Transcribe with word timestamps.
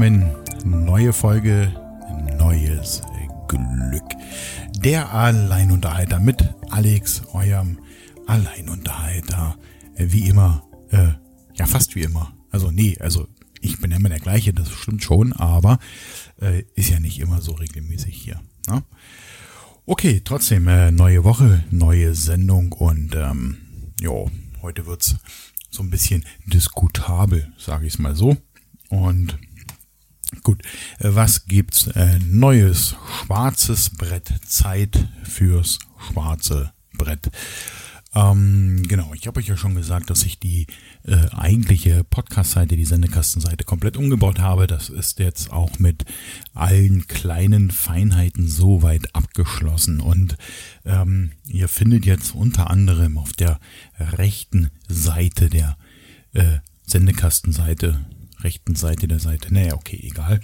willkommen. 0.00 0.34
Neue 0.64 1.12
Folge, 1.12 1.74
neues 2.38 3.02
Glück. 3.48 4.02
Der 4.78 5.12
Alleinunterhalter 5.12 6.20
mit 6.20 6.42
Alex, 6.70 7.22
eurem 7.34 7.78
Alleinunterhalter. 8.26 9.58
Wie 9.96 10.26
immer, 10.26 10.62
äh, 10.90 11.08
ja 11.54 11.66
fast 11.66 11.96
wie 11.96 12.02
immer. 12.02 12.32
Also 12.50 12.70
nee, 12.70 12.96
also 12.98 13.28
ich 13.60 13.78
bin 13.80 13.90
immer 13.90 14.08
der 14.08 14.20
gleiche, 14.20 14.54
das 14.54 14.70
stimmt 14.70 15.04
schon, 15.04 15.34
aber 15.34 15.78
äh, 16.40 16.62
ist 16.74 16.88
ja 16.88 16.98
nicht 16.98 17.20
immer 17.20 17.42
so 17.42 17.52
regelmäßig 17.52 18.16
hier. 18.16 18.40
Ne? 18.68 18.82
Okay, 19.84 20.22
trotzdem, 20.24 20.66
äh, 20.68 20.90
neue 20.92 21.24
Woche, 21.24 21.62
neue 21.70 22.14
Sendung 22.14 22.72
und 22.72 23.14
ähm, 23.14 23.58
jo, 24.00 24.30
heute 24.62 24.86
wird's 24.86 25.16
so 25.68 25.82
ein 25.82 25.90
bisschen 25.90 26.24
diskutabel, 26.46 27.52
sage 27.58 27.86
ich 27.86 27.94
es 27.94 27.98
mal 27.98 28.14
so. 28.14 28.38
Und 28.88 29.38
gut, 30.42 30.62
äh, 30.98 31.10
was 31.10 31.46
gibt's 31.46 31.86
äh, 31.88 32.18
Neues? 32.20 32.96
Schwarzes 33.18 33.90
Brett, 33.90 34.32
Zeit 34.46 35.08
fürs 35.24 35.78
schwarze 35.98 36.72
Brett. 36.96 37.30
Ähm, 38.12 38.82
genau, 38.88 39.14
ich 39.14 39.26
habe 39.28 39.38
euch 39.38 39.46
ja 39.46 39.56
schon 39.56 39.76
gesagt, 39.76 40.10
dass 40.10 40.24
ich 40.24 40.40
die 40.40 40.66
äh, 41.04 41.28
eigentliche 41.30 42.02
Podcast-Seite, 42.02 42.76
die 42.76 42.84
Sendekastenseite 42.84 43.62
komplett 43.64 43.96
umgebaut 43.96 44.40
habe. 44.40 44.66
Das 44.66 44.88
ist 44.88 45.20
jetzt 45.20 45.52
auch 45.52 45.78
mit 45.78 46.04
allen 46.52 47.06
kleinen 47.06 47.70
Feinheiten 47.70 48.48
soweit 48.48 49.14
abgeschlossen. 49.14 50.00
Und 50.00 50.36
ähm, 50.84 51.32
ihr 51.46 51.68
findet 51.68 52.04
jetzt 52.04 52.34
unter 52.34 52.68
anderem 52.68 53.16
auf 53.16 53.32
der 53.32 53.60
rechten 54.00 54.70
Seite 54.88 55.48
der 55.48 55.76
äh, 56.32 56.58
Sendekastenseite 56.86 58.00
rechten 58.42 58.74
Seite 58.74 59.08
der 59.08 59.20
Seite, 59.20 59.52
naja, 59.52 59.74
okay, 59.74 59.98
egal, 60.02 60.40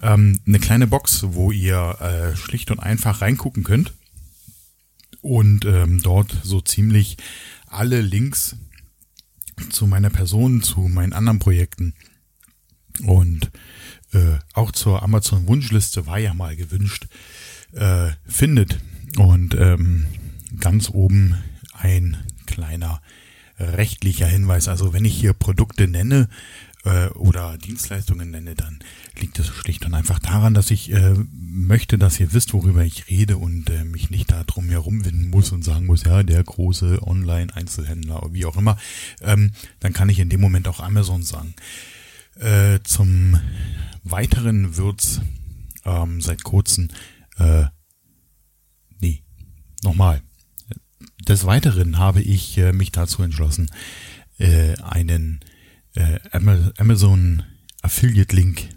ähm, 0.00 0.40
eine 0.46 0.58
kleine 0.58 0.86
Box, 0.86 1.24
wo 1.28 1.50
ihr 1.52 1.96
äh, 2.00 2.36
schlicht 2.36 2.70
und 2.70 2.80
einfach 2.80 3.20
reingucken 3.20 3.64
könnt 3.64 3.92
und 5.20 5.64
ähm, 5.64 6.00
dort 6.02 6.36
so 6.42 6.60
ziemlich 6.60 7.16
alle 7.66 8.00
Links 8.00 8.56
zu 9.70 9.86
meiner 9.86 10.10
Person, 10.10 10.62
zu 10.62 10.80
meinen 10.80 11.12
anderen 11.12 11.38
Projekten 11.38 11.94
und 13.04 13.50
äh, 14.12 14.38
auch 14.52 14.72
zur 14.72 15.02
Amazon 15.02 15.46
Wunschliste 15.46 16.06
war 16.06 16.18
ja 16.18 16.34
mal 16.34 16.56
gewünscht, 16.56 17.06
äh, 17.72 18.10
findet. 18.26 18.78
Und 19.16 19.54
ähm, 19.54 20.06
ganz 20.58 20.88
oben 20.90 21.36
ein 21.72 22.16
kleiner 22.46 23.00
rechtlicher 23.58 24.26
Hinweis. 24.26 24.68
Also 24.68 24.92
wenn 24.92 25.04
ich 25.04 25.14
hier 25.14 25.32
Produkte 25.32 25.86
nenne, 25.86 26.28
äh, 26.84 27.08
oder 27.08 27.56
Dienstleistungen 27.58 28.30
nenne, 28.30 28.54
dann 28.54 28.80
liegt 29.18 29.38
es 29.38 29.48
schlicht 29.48 29.84
und 29.84 29.94
einfach 29.94 30.18
daran, 30.18 30.54
dass 30.54 30.70
ich 30.70 30.92
äh, 30.92 31.14
möchte, 31.32 31.98
dass 31.98 32.18
ihr 32.18 32.32
wisst, 32.32 32.52
worüber 32.52 32.82
ich 32.82 33.08
rede 33.08 33.36
und 33.36 33.70
äh, 33.70 33.84
mich 33.84 34.10
nicht 34.10 34.30
da 34.30 34.44
drum 34.44 34.68
herumwinden 34.68 35.30
muss 35.30 35.52
und 35.52 35.64
sagen 35.64 35.86
muss, 35.86 36.04
ja, 36.04 36.22
der 36.22 36.42
große 36.42 37.00
Online-Einzelhändler 37.02 38.22
oder 38.22 38.32
wie 38.34 38.46
auch 38.46 38.56
immer. 38.56 38.76
Ähm, 39.20 39.52
dann 39.80 39.92
kann 39.92 40.08
ich 40.08 40.18
in 40.18 40.28
dem 40.28 40.40
Moment 40.40 40.68
auch 40.68 40.80
Amazon 40.80 41.22
sagen. 41.22 41.54
Äh, 42.36 42.80
zum 42.82 43.38
Weiteren 44.02 44.76
wird's 44.76 45.20
ähm, 45.84 46.20
seit 46.20 46.42
kurzem, 46.42 46.88
äh, 47.38 47.64
nee, 49.00 49.22
nochmal. 49.82 50.22
Des 51.28 51.44
Weiteren 51.44 51.98
habe 51.98 52.20
ich 52.20 52.58
äh, 52.58 52.72
mich 52.72 52.90
dazu 52.90 53.22
entschlossen, 53.22 53.70
äh, 54.38 54.74
einen 54.78 55.40
äh, 55.94 56.18
Amazon 56.78 57.42
Affiliate 57.82 58.34
Link 58.34 58.68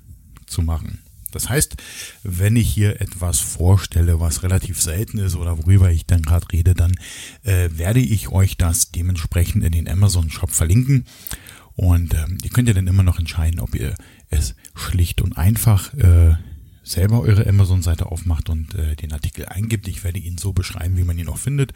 zu 0.46 0.62
machen. 0.62 1.00
Das 1.32 1.50
heißt, 1.50 1.76
wenn 2.24 2.56
ich 2.56 2.70
hier 2.70 3.02
etwas 3.02 3.42
vorstelle, 3.42 4.22
was 4.22 4.42
relativ 4.42 4.82
selten 4.82 5.18
ist 5.18 5.36
oder 5.36 5.58
worüber 5.58 5.92
ich 5.92 6.06
dann 6.06 6.22
gerade 6.22 6.48
rede, 6.54 6.74
dann 6.74 6.96
äh, 7.44 7.70
werde 7.74 8.00
ich 8.00 8.30
euch 8.30 8.56
das 8.56 8.92
dementsprechend 8.92 9.66
in 9.66 9.74
den 9.74 9.90
Amazon 9.90 10.30
Shop 10.30 10.52
verlinken. 10.52 11.06
Und 11.76 12.14
ähm, 12.14 12.38
ihr 12.42 12.50
könnt 12.52 12.70
ja 12.70 12.74
dann 12.74 12.88
immer 12.88 13.04
noch 13.04 13.20
entscheiden, 13.20 13.60
ob 13.60 13.76
ihr 13.76 13.96
es 14.30 14.56
schlicht 14.76 15.22
und 15.22 15.38
einfach 15.38 15.94
äh, 15.96 16.36
selber 16.84 17.20
eure 17.20 17.46
Amazon-Seite 17.46 18.06
aufmacht 18.06 18.50
und 18.50 18.74
äh, 18.76 18.96
den 18.96 19.12
Artikel 19.12 19.46
eingibt. 19.46 19.90
Ich 19.90 20.06
werde 20.06 20.20
ihn 20.20 20.38
so 20.38 20.54
beschreiben, 20.54 20.96
wie 20.96 21.04
man 21.04 21.18
ihn 21.18 21.28
auch 21.28 21.38
findet. 21.38 21.74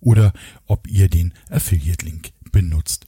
Oder 0.00 0.32
ob 0.66 0.88
ihr 0.88 1.10
den 1.10 1.34
Affiliate-Link 1.50 2.30
benutzt. 2.50 3.06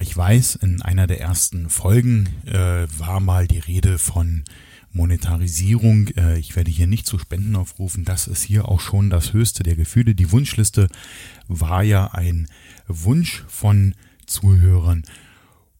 Ich 0.00 0.16
weiß, 0.16 0.56
in 0.56 0.82
einer 0.82 1.06
der 1.06 1.20
ersten 1.20 1.70
Folgen 1.70 2.28
äh, 2.44 2.86
war 2.98 3.20
mal 3.20 3.46
die 3.46 3.58
Rede 3.58 3.98
von 3.98 4.44
Monetarisierung. 4.92 6.08
Äh, 6.16 6.38
ich 6.38 6.56
werde 6.56 6.70
hier 6.70 6.86
nicht 6.86 7.06
zu 7.06 7.18
Spenden 7.18 7.56
aufrufen. 7.56 8.04
Das 8.04 8.26
ist 8.26 8.42
hier 8.42 8.68
auch 8.68 8.80
schon 8.80 9.10
das 9.10 9.32
höchste 9.32 9.62
der 9.62 9.76
Gefühle. 9.76 10.14
Die 10.14 10.32
Wunschliste 10.32 10.88
war 11.48 11.82
ja 11.82 12.08
ein 12.08 12.48
Wunsch 12.88 13.44
von 13.48 13.94
Zuhörern. 14.26 15.04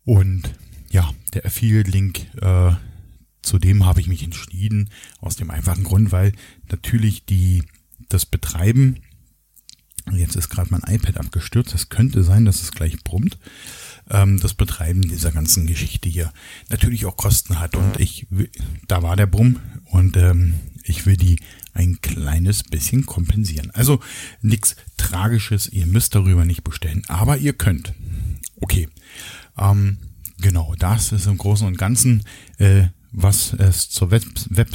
Und 0.05 0.55
ja, 0.91 1.11
der 1.35 1.45
Affiliate-Link, 1.45 2.27
äh, 2.41 2.73
zu 3.43 3.59
dem 3.59 3.85
habe 3.85 4.01
ich 4.01 4.09
mich 4.09 4.23
entschieden. 4.23 4.91
Aus 5.21 5.37
dem 5.37 5.51
einfachen 5.51 5.85
Grund, 5.85 6.13
weil 6.13 6.33
natürlich 6.71 7.27
die, 7.27 7.65
das 8.09 8.25
Betreiben 8.25 9.01
Jetzt 10.13 10.37
ist 10.37 10.51
gerade 10.51 10.71
mein 10.71 10.83
iPad 10.87 11.19
abgestürzt. 11.19 11.75
Es 11.75 11.89
könnte 11.89 12.23
sein, 12.23 12.45
dass 12.45 12.63
es 12.63 12.71
gleich 12.71 13.03
brummt. 13.03 13.39
Ähm, 14.11 14.39
das 14.41 14.55
Betreiben 14.55 15.03
dieser 15.03 15.33
ganzen 15.33 15.67
Geschichte 15.67 16.09
hier 16.09 16.33
natürlich 16.69 17.07
auch 17.07 17.17
Kosten 17.17 17.59
hat. 17.59 17.75
Und 17.77 17.99
ich, 17.99 18.27
da 18.87 19.03
war 19.03 19.17
der 19.17 19.27
Brumm 19.27 19.61
und 19.91 20.17
ähm, 20.17 20.55
ich 20.85 21.07
will 21.07 21.17
die 21.17 21.39
ein 21.75 22.01
kleines 22.01 22.63
bisschen 22.63 23.07
kompensieren. 23.07 23.71
Also 23.73 24.01
nichts 24.41 24.77
Tragisches. 24.97 25.69
Ihr 25.69 25.87
müsst 25.87 26.15
darüber 26.15 26.45
nicht 26.45 26.65
bestellen, 26.65 27.03
aber 27.09 27.37
ihr 27.37 27.53
könnt. 27.53 27.93
Okay. 28.61 28.89
Ähm, 29.59 29.99
genau, 30.39 30.75
das 30.79 31.13
ist 31.13 31.27
im 31.27 31.39
Großen 31.39 31.67
und 31.67 31.79
Ganzen 31.79 32.23
äh, 32.59 32.85
was 33.13 33.53
es 33.55 33.89
zur 33.89 34.11
Web, 34.11 34.25
Web, 34.51 34.69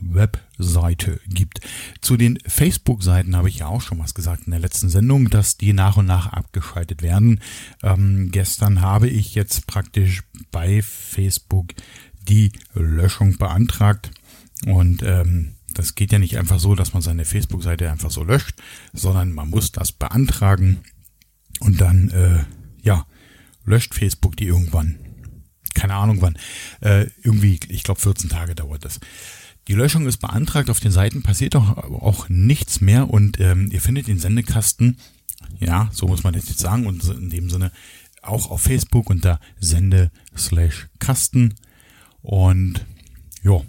Webseite 0.00 1.20
gibt. 1.28 1.60
Zu 2.00 2.16
den 2.16 2.38
Facebook-Seiten 2.46 3.36
habe 3.36 3.48
ich 3.48 3.58
ja 3.58 3.66
auch 3.66 3.80
schon 3.80 3.98
was 3.98 4.14
gesagt 4.14 4.46
in 4.46 4.52
der 4.52 4.60
letzten 4.60 4.88
Sendung, 4.88 5.30
dass 5.30 5.56
die 5.56 5.72
nach 5.72 5.96
und 5.96 6.06
nach 6.06 6.32
abgeschaltet 6.32 7.02
werden. 7.02 7.40
Ähm, 7.82 8.30
gestern 8.30 8.80
habe 8.80 9.08
ich 9.08 9.34
jetzt 9.34 9.66
praktisch 9.66 10.22
bei 10.50 10.82
Facebook 10.82 11.74
die 12.28 12.52
Löschung 12.74 13.36
beantragt 13.38 14.10
und 14.66 15.02
ähm, 15.02 15.54
das 15.74 15.94
geht 15.94 16.12
ja 16.12 16.18
nicht 16.18 16.38
einfach 16.38 16.60
so, 16.60 16.74
dass 16.74 16.92
man 16.92 17.02
seine 17.02 17.24
Facebook-Seite 17.24 17.90
einfach 17.90 18.10
so 18.10 18.22
löscht, 18.22 18.54
sondern 18.92 19.32
man 19.32 19.50
muss 19.50 19.72
das 19.72 19.92
beantragen 19.92 20.78
und 21.60 21.80
dann, 21.80 22.10
äh, 22.10 22.44
ja, 22.82 23.06
löscht 23.64 23.94
Facebook 23.94 24.36
die 24.36 24.46
irgendwann 24.46 24.98
keine 25.74 25.94
Ahnung 25.94 26.22
wann. 26.22 26.38
Äh, 26.80 27.06
irgendwie, 27.22 27.58
ich 27.68 27.82
glaube 27.82 28.00
14 28.00 28.30
Tage 28.30 28.54
dauert 28.54 28.84
das. 28.84 29.00
Die 29.68 29.74
Löschung 29.74 30.06
ist 30.06 30.18
beantragt, 30.18 30.68
auf 30.70 30.80
den 30.80 30.92
Seiten 30.92 31.22
passiert 31.22 31.56
auch, 31.56 31.76
auch 31.78 32.28
nichts 32.28 32.80
mehr 32.80 33.10
und 33.10 33.40
ähm, 33.40 33.70
ihr 33.72 33.80
findet 33.80 34.08
den 34.08 34.18
Sendekasten, 34.18 34.98
ja, 35.58 35.88
so 35.92 36.06
muss 36.06 36.22
man 36.22 36.34
das 36.34 36.48
jetzt 36.48 36.60
sagen, 36.60 36.86
und 36.86 37.02
in 37.04 37.30
dem 37.30 37.48
Sinne 37.48 37.72
auch 38.22 38.50
auf 38.50 38.62
Facebook 38.62 39.10
unter 39.10 39.40
Sende 39.60 40.10
slash 40.36 40.88
Kasten. 40.98 41.54
Und 42.22 42.84
ja, 43.42 43.60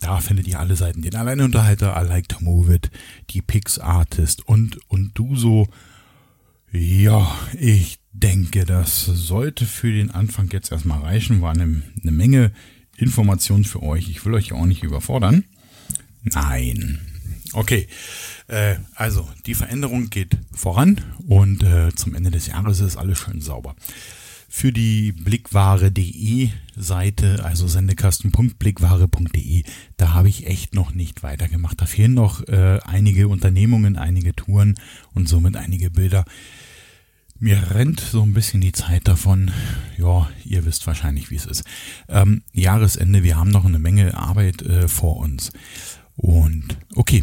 da 0.00 0.20
findet 0.20 0.46
ihr 0.46 0.60
alle 0.60 0.76
Seiten. 0.76 1.02
Den 1.02 1.16
Alleinunterhalter, 1.16 2.00
I 2.00 2.06
like 2.06 2.28
to 2.28 2.38
move 2.40 2.72
it, 2.72 2.90
die 3.30 3.42
Pix 3.42 3.78
Artist 3.78 4.46
und, 4.46 4.78
und 4.88 5.12
du 5.14 5.36
so. 5.36 5.68
Ja, 6.76 7.32
ich 7.60 8.00
denke, 8.12 8.64
das 8.64 9.04
sollte 9.04 9.64
für 9.64 9.92
den 9.92 10.10
Anfang 10.10 10.50
jetzt 10.50 10.72
erstmal 10.72 11.02
reichen. 11.02 11.40
War 11.40 11.52
eine, 11.52 11.82
eine 12.02 12.10
Menge 12.10 12.50
Informationen 12.96 13.62
für 13.62 13.80
euch. 13.84 14.08
Ich 14.08 14.24
will 14.24 14.34
euch 14.34 14.52
auch 14.52 14.66
nicht 14.66 14.82
überfordern. 14.82 15.44
Nein. 16.24 16.98
Okay, 17.52 17.86
äh, 18.48 18.74
also 18.96 19.28
die 19.46 19.54
Veränderung 19.54 20.10
geht 20.10 20.36
voran 20.52 21.00
und 21.28 21.62
äh, 21.62 21.94
zum 21.94 22.16
Ende 22.16 22.32
des 22.32 22.48
Jahres 22.48 22.80
ist 22.80 22.96
alles 22.96 23.18
schön 23.18 23.40
sauber. 23.40 23.76
Für 24.48 24.72
die 24.72 25.12
Blickware.de 25.12 26.50
Seite, 26.76 27.44
also 27.44 27.68
sendekasten.blickware.de, 27.68 29.62
da 29.96 30.14
habe 30.14 30.28
ich 30.28 30.48
echt 30.48 30.74
noch 30.74 30.92
nicht 30.92 31.22
weitergemacht. 31.22 31.80
Da 31.80 31.86
fehlen 31.86 32.14
noch 32.14 32.46
äh, 32.48 32.80
einige 32.84 33.28
Unternehmungen, 33.28 33.96
einige 33.96 34.34
Touren 34.34 34.74
und 35.12 35.28
somit 35.28 35.56
einige 35.56 35.90
Bilder. 35.90 36.24
Mir 37.44 37.72
rennt 37.72 38.00
so 38.00 38.22
ein 38.22 38.32
bisschen 38.32 38.62
die 38.62 38.72
Zeit 38.72 39.06
davon. 39.06 39.50
Ja, 39.98 40.30
ihr 40.46 40.64
wisst 40.64 40.86
wahrscheinlich, 40.86 41.30
wie 41.30 41.36
es 41.36 41.44
ist. 41.44 41.62
Ähm, 42.08 42.42
Jahresende, 42.54 43.22
wir 43.22 43.36
haben 43.36 43.50
noch 43.50 43.66
eine 43.66 43.78
Menge 43.78 44.16
Arbeit 44.16 44.62
äh, 44.62 44.88
vor 44.88 45.18
uns. 45.18 45.52
Und 46.16 46.78
okay, 46.94 47.22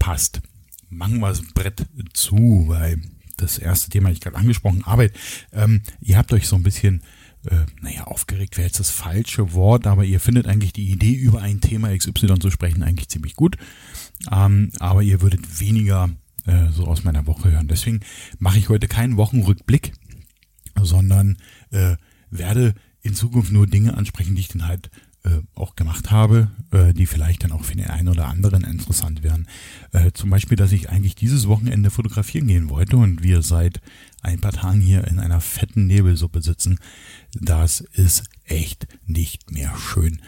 passt. 0.00 0.40
Machen 0.88 1.20
wir 1.20 1.28
das 1.28 1.42
Brett 1.54 1.86
zu, 2.12 2.64
weil 2.66 3.00
das 3.36 3.58
erste 3.58 3.88
Thema 3.88 4.10
ich 4.10 4.20
gerade 4.20 4.36
angesprochen, 4.36 4.82
Arbeit. 4.82 5.12
Ähm, 5.52 5.82
ihr 6.00 6.16
habt 6.16 6.32
euch 6.32 6.48
so 6.48 6.56
ein 6.56 6.64
bisschen 6.64 7.04
äh, 7.48 7.66
naja, 7.82 8.08
aufgeregt 8.08 8.56
wäre 8.56 8.66
jetzt 8.66 8.80
das 8.80 8.90
falsche 8.90 9.52
Wort, 9.52 9.86
aber 9.86 10.04
ihr 10.04 10.18
findet 10.18 10.48
eigentlich 10.48 10.72
die 10.72 10.90
Idee, 10.90 11.12
über 11.12 11.40
ein 11.40 11.60
Thema 11.60 11.96
XY 11.96 12.40
zu 12.40 12.50
sprechen, 12.50 12.82
eigentlich 12.82 13.08
ziemlich 13.08 13.36
gut. 13.36 13.58
Ähm, 14.28 14.72
aber 14.80 15.04
ihr 15.04 15.20
würdet 15.20 15.60
weniger 15.60 16.10
äh, 16.50 16.72
so 16.72 16.86
aus 16.86 17.04
meiner 17.04 17.26
Woche 17.26 17.50
hören. 17.50 17.68
Deswegen 17.68 18.00
mache 18.38 18.58
ich 18.58 18.68
heute 18.68 18.88
keinen 18.88 19.16
Wochenrückblick, 19.16 19.92
sondern 20.82 21.36
äh, 21.70 21.96
werde 22.30 22.74
in 23.02 23.14
Zukunft 23.14 23.52
nur 23.52 23.66
Dinge 23.66 23.96
ansprechen, 23.96 24.34
die 24.34 24.42
ich 24.42 24.48
dann 24.48 24.66
halt 24.66 24.90
äh, 25.22 25.40
auch 25.54 25.76
gemacht 25.76 26.10
habe, 26.10 26.50
äh, 26.70 26.92
die 26.92 27.06
vielleicht 27.06 27.44
dann 27.44 27.52
auch 27.52 27.64
für 27.64 27.76
den 27.76 27.88
einen 27.88 28.08
oder 28.08 28.26
anderen 28.26 28.64
interessant 28.64 29.22
wären. 29.22 29.46
Äh, 29.92 30.12
zum 30.12 30.30
Beispiel, 30.30 30.56
dass 30.56 30.72
ich 30.72 30.90
eigentlich 30.90 31.14
dieses 31.14 31.46
Wochenende 31.46 31.90
fotografieren 31.90 32.46
gehen 32.46 32.70
wollte 32.70 32.96
und 32.96 33.22
wir 33.22 33.42
seit 33.42 33.80
ein 34.22 34.40
paar 34.40 34.52
Tagen 34.52 34.80
hier 34.80 35.06
in 35.06 35.18
einer 35.18 35.40
fetten 35.40 35.86
Nebelsuppe 35.86 36.42
sitzen. 36.42 36.78
Das 37.34 37.80
ist 37.80 38.24
echt 38.44 38.86
nicht 39.06 39.50
mehr 39.50 39.74
schön. 39.76 40.20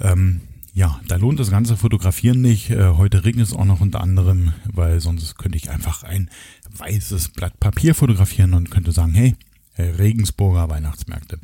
Ähm, 0.00 0.40
ja, 0.74 1.00
da 1.06 1.16
lohnt 1.16 1.38
das 1.38 1.50
ganze 1.50 1.76
Fotografieren 1.76 2.40
nicht. 2.40 2.70
Äh, 2.70 2.94
heute 2.96 3.24
regnet 3.24 3.46
es 3.46 3.52
auch 3.52 3.64
noch 3.64 3.80
unter 3.80 4.00
anderem, 4.00 4.54
weil 4.64 5.00
sonst 5.00 5.38
könnte 5.38 5.56
ich 5.56 5.70
einfach 5.70 6.02
ein 6.02 6.28
weißes 6.76 7.28
Blatt 7.28 7.60
Papier 7.60 7.94
fotografieren 7.94 8.54
und 8.54 8.72
könnte 8.72 8.90
sagen, 8.90 9.14
hey, 9.14 9.36
äh, 9.76 9.84
Regensburger 9.84 10.68
Weihnachtsmärkte. 10.68 11.38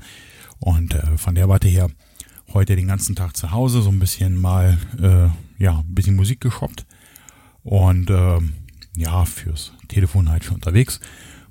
Und 0.58 0.94
äh, 0.94 1.16
von 1.16 1.36
der 1.36 1.48
Warte 1.48 1.68
her 1.68 1.88
heute 2.52 2.74
den 2.74 2.88
ganzen 2.88 3.14
Tag 3.14 3.36
zu 3.36 3.52
Hause, 3.52 3.82
so 3.82 3.90
ein 3.90 4.00
bisschen 4.00 4.36
mal, 4.36 4.78
äh, 5.00 5.62
ja, 5.62 5.78
ein 5.78 5.94
bisschen 5.94 6.16
Musik 6.16 6.40
geshoppt 6.40 6.84
und 7.62 8.10
äh, 8.10 8.38
ja, 8.96 9.24
fürs 9.24 9.72
Telefon 9.86 10.28
halt 10.28 10.44
schon 10.44 10.56
unterwegs. 10.56 10.98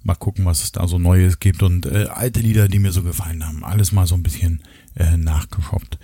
Mal 0.03 0.15
gucken, 0.15 0.43
was 0.43 0.63
es 0.63 0.73
da 0.73 0.85
so 0.85 0.99
Neues 0.99 1.39
gibt 1.39 1.63
und 1.63 1.85
äh, 1.85 2.07
alte 2.09 2.41
Lieder, 2.41 2.67
die 2.67 2.79
mir 2.79 2.91
so 2.91 3.03
gefallen 3.03 3.45
haben. 3.45 3.63
Alles 3.63 3.93
mal 3.93 4.05
so 4.05 4.15
ein 4.15 4.23
bisschen 4.23 4.63
äh, 4.95 5.15
nachgeshoppt. 5.15 5.97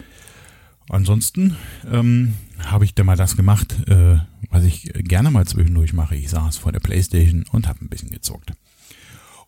Ansonsten 0.89 1.55
ähm, 1.91 2.35
habe 2.59 2.85
ich 2.85 2.93
da 2.93 3.03
mal 3.03 3.17
das 3.17 3.35
gemacht, 3.35 3.87
äh, 3.87 4.19
was 4.49 4.63
ich 4.63 4.91
gerne 4.93 5.31
mal 5.31 5.45
zwischendurch 5.47 5.93
mache. 5.93 6.15
Ich 6.15 6.29
saß 6.29 6.57
vor 6.57 6.71
der 6.71 6.79
Playstation 6.79 7.45
und 7.51 7.67
habe 7.67 7.83
ein 7.83 7.89
bisschen 7.89 8.11
gezockt. 8.11 8.53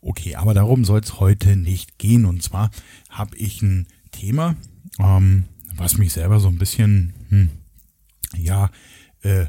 Okay, 0.02 0.36
aber 0.36 0.54
darum 0.54 0.86
soll 0.86 1.00
es 1.00 1.20
heute 1.20 1.56
nicht 1.56 1.98
gehen. 2.00 2.26
Und 2.26 2.42
zwar 2.42 2.72
habe 3.10 3.36
ich 3.38 3.62
ein 3.62 3.88
Thema, 4.12 4.56
ähm, 5.00 5.46
was 5.76 5.98
mich 5.98 6.14
selber 6.14 6.40
so 6.40 6.48
ein 6.48 6.58
bisschen, 6.58 7.14
hm, 7.30 7.50
ja, 8.36 8.72
äh, 9.22 9.46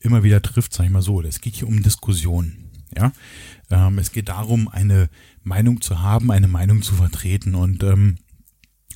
immer 0.00 0.22
wieder 0.22 0.40
trifft, 0.40 0.72
sag 0.72 0.84
ich 0.84 0.90
mal 0.90 1.02
so. 1.02 1.20
Es 1.22 1.40
geht 1.40 1.56
hier 1.56 1.68
um 1.68 1.82
Diskussionen. 1.82 2.70
Ja, 2.96 3.12
ähm, 3.70 3.98
es 3.98 4.10
geht 4.10 4.28
darum, 4.28 4.68
eine 4.68 5.08
Meinung 5.42 5.80
zu 5.80 6.00
haben, 6.00 6.32
eine 6.32 6.48
Meinung 6.48 6.82
zu 6.82 6.94
vertreten 6.94 7.54
und 7.54 7.84
ähm, 7.84 8.16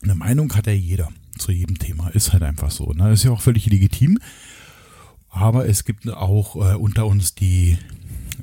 eine 0.03 0.17
Meinung 0.17 0.53
hat 0.55 0.67
ja 0.67 0.73
jeder 0.73 1.11
zu 1.39 1.53
jedem 1.53 1.79
Thema. 1.79 2.09
Ist 2.09 2.33
halt 2.33 2.43
einfach 2.43 2.71
so. 2.71 2.93
Ne? 2.93 3.13
Ist 3.13 3.25
ja 3.25 3.31
auch 3.31 3.41
völlig 3.41 3.67
legitim. 3.67 4.19
Aber 5.29 5.69
es 5.69 5.85
gibt 5.85 6.09
auch 6.09 6.57
äh, 6.57 6.77
unter 6.77 7.07
uns 7.07 7.35
die, 7.35 7.77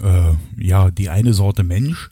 äh, 0.04 0.34
ja, 0.58 0.92
die 0.92 1.10
eine 1.10 1.34
Sorte 1.34 1.64
Mensch, 1.64 2.10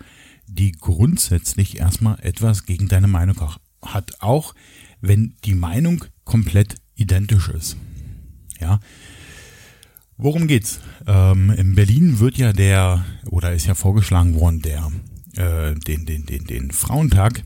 die 0.48 0.72
grundsätzlich 0.72 1.80
erstmal 1.80 2.18
etwas 2.22 2.66
gegen 2.66 2.88
deine 2.88 3.08
Meinung 3.08 3.36
hat. 3.82 4.22
Auch 4.22 4.56
wenn 5.02 5.36
die 5.44 5.56
Meinung 5.56 6.06
komplett 6.24 6.76
identisch 6.96 7.50
ist. 7.50 7.78
Ja. 8.60 8.80
Worum 10.18 10.48
geht's? 10.48 10.82
Ähm, 11.08 11.50
in 11.52 11.76
Berlin 11.76 12.20
wird 12.20 12.38
ja 12.38 12.52
der, 12.52 13.06
oder 13.26 13.54
ist 13.54 13.68
ja 13.68 13.76
vorgeschlagen 13.76 14.36
worden, 14.36 14.62
der, 14.62 14.92
äh, 15.36 15.76
den, 15.76 16.06
den, 16.06 16.26
den, 16.26 16.46
den 16.46 16.72
Frauentag 16.72 17.44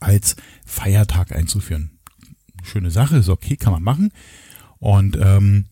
als 0.00 0.36
Feiertag 0.66 1.32
einzuführen. 1.32 1.91
Schöne 2.62 2.90
Sache, 2.90 3.16
ist 3.16 3.28
okay, 3.28 3.56
kann 3.56 3.72
man 3.72 3.82
machen. 3.82 4.10
Und 4.78 5.16
ähm, 5.20 5.66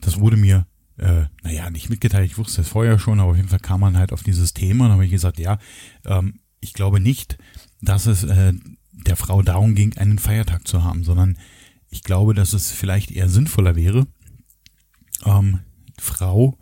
das 0.00 0.20
wurde 0.20 0.36
mir, 0.36 0.66
äh, 0.98 1.24
naja, 1.42 1.70
nicht 1.70 1.90
mitgeteilt, 1.90 2.26
ich 2.26 2.38
wusste 2.38 2.60
es 2.60 2.68
vorher 2.68 2.98
schon, 2.98 3.20
aber 3.20 3.30
auf 3.30 3.36
jeden 3.36 3.48
Fall 3.48 3.60
kam 3.60 3.80
man 3.80 3.96
halt 3.96 4.12
auf 4.12 4.22
dieses 4.22 4.54
Thema 4.54 4.86
und 4.86 4.92
habe 4.92 5.04
ich 5.04 5.10
gesagt, 5.10 5.38
ja, 5.38 5.58
ähm, 6.04 6.40
ich 6.60 6.72
glaube 6.72 7.00
nicht, 7.00 7.38
dass 7.80 8.06
es 8.06 8.24
äh, 8.24 8.52
der 8.92 9.16
Frau 9.16 9.42
darum 9.42 9.74
ging, 9.74 9.96
einen 9.96 10.18
Feiertag 10.18 10.66
zu 10.66 10.82
haben, 10.82 11.04
sondern 11.04 11.38
ich 11.90 12.02
glaube, 12.02 12.34
dass 12.34 12.52
es 12.52 12.70
vielleicht 12.72 13.10
eher 13.10 13.28
sinnvoller 13.28 13.76
wäre, 13.76 14.06
ähm, 15.24 15.60
Frau, 15.98 16.58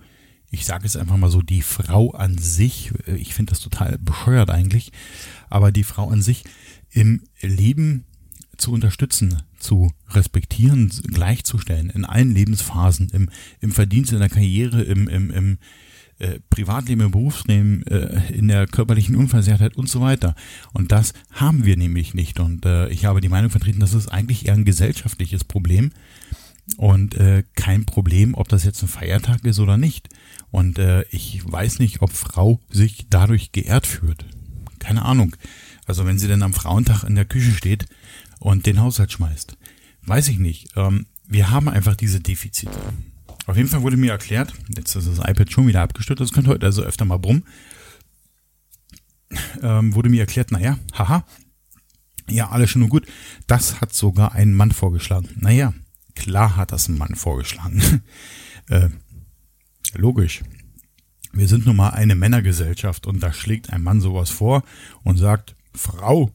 ich 0.50 0.66
sage 0.66 0.86
es 0.86 0.96
einfach 0.96 1.16
mal 1.16 1.30
so, 1.30 1.40
die 1.40 1.62
Frau 1.62 2.10
an 2.10 2.36
sich, 2.38 2.92
äh, 3.06 3.16
ich 3.16 3.34
finde 3.34 3.50
das 3.50 3.60
total 3.60 3.98
bescheuert 3.98 4.50
eigentlich, 4.50 4.92
aber 5.48 5.72
die 5.72 5.84
Frau 5.84 6.08
an 6.08 6.22
sich 6.22 6.44
im 6.90 7.22
Leben 7.40 8.04
zu 8.62 8.72
unterstützen, 8.72 9.42
zu 9.58 9.90
respektieren, 10.08 10.90
gleichzustellen, 11.12 11.90
in 11.90 12.04
allen 12.04 12.34
Lebensphasen, 12.34 13.10
im, 13.10 13.28
im 13.60 13.72
Verdienst, 13.72 14.12
in 14.12 14.20
der 14.20 14.28
Karriere, 14.28 14.82
im, 14.82 15.08
im, 15.08 15.30
im 15.30 15.58
äh, 16.22 16.38
Privatleben, 16.50 17.02
im 17.02 17.10
Berufsleben, 17.10 17.84
äh, 17.88 18.32
in 18.32 18.46
der 18.46 18.68
körperlichen 18.68 19.16
Unversehrtheit 19.16 19.76
und 19.76 19.88
so 19.88 20.00
weiter. 20.00 20.36
Und 20.72 20.92
das 20.92 21.14
haben 21.32 21.64
wir 21.64 21.76
nämlich 21.76 22.14
nicht. 22.14 22.38
Und 22.38 22.64
äh, 22.64 22.88
ich 22.90 23.06
habe 23.06 23.20
die 23.20 23.28
Meinung 23.28 23.50
vertreten, 23.50 23.80
das 23.80 23.92
ist 23.92 24.06
eigentlich 24.06 24.46
eher 24.46 24.54
ein 24.54 24.64
gesellschaftliches 24.64 25.42
Problem 25.42 25.90
und 26.76 27.16
kein 27.56 27.86
Problem, 27.86 28.34
ob 28.34 28.48
das 28.48 28.62
jetzt 28.62 28.80
ein 28.82 28.88
Feiertag 28.88 29.44
ist 29.44 29.58
oder 29.58 29.76
nicht. 29.76 30.08
Und 30.52 30.78
ich 31.10 31.42
weiß 31.44 31.81
nicht, 31.81 32.02
ob 32.02 32.12
Frau 32.12 32.60
sich 32.70 33.06
dadurch 33.10 33.50
geehrt 33.50 33.84
fühlt. 33.84 34.24
Keine 34.78 35.04
Ahnung. 35.04 35.34
Also 35.86 36.06
wenn 36.06 36.20
sie 36.20 36.28
denn 36.28 36.44
am 36.44 36.54
Frauentag 36.54 37.02
in 37.02 37.16
der 37.16 37.24
Küche 37.24 37.50
steht 37.50 37.86
und 38.43 38.67
den 38.67 38.81
Haushalt 38.81 39.13
schmeißt. 39.13 39.56
Weiß 40.03 40.29
ich 40.29 40.39
nicht. 40.39 40.70
Ähm, 40.77 41.06
wir 41.27 41.51
haben 41.51 41.69
einfach 41.69 41.94
diese 41.94 42.20
Defizite. 42.20 42.79
Auf 43.46 43.56
jeden 43.56 43.69
Fall 43.69 43.82
wurde 43.82 43.96
mir 43.96 44.11
erklärt, 44.11 44.53
jetzt 44.77 44.94
ist 44.94 45.08
das 45.08 45.19
iPad 45.19 45.51
schon 45.51 45.67
wieder 45.67 45.82
abgestürzt, 45.82 46.20
das 46.20 46.32
könnte 46.32 46.51
heute 46.51 46.67
also 46.67 46.82
öfter 46.82 47.05
mal 47.05 47.19
brummen, 47.19 47.44
ähm, 49.63 49.94
wurde 49.94 50.08
mir 50.08 50.20
erklärt, 50.20 50.53
naja, 50.53 50.79
haha, 50.93 51.25
ja, 52.29 52.51
alles 52.51 52.70
schon 52.70 52.82
und 52.82 52.89
gut. 52.89 53.06
Das 53.46 53.81
hat 53.81 53.93
sogar 53.93 54.32
ein 54.32 54.55
Mann 54.55 54.70
vorgeschlagen. 54.70 55.29
Naja, 55.37 55.75
klar 56.15 56.56
hat 56.56 56.72
das 56.72 56.89
ein 56.89 56.96
Mann 56.96 57.17
vorgeschlagen. 57.17 58.03
äh, 58.69 58.91
logisch. 59.94 60.43
Wir 61.32 61.49
sind 61.49 61.67
nun 61.67 61.77
mal 61.77 61.91
eine 61.91 62.15
Männergesellschaft 62.15 63.06
und 63.06 63.20
da 63.20 63.32
schlägt 63.32 63.72
ein 63.72 63.82
Mann 63.82 64.01
sowas 64.01 64.31
vor 64.31 64.63
und 65.03 65.17
sagt, 65.17 65.56
Frau, 65.75 66.31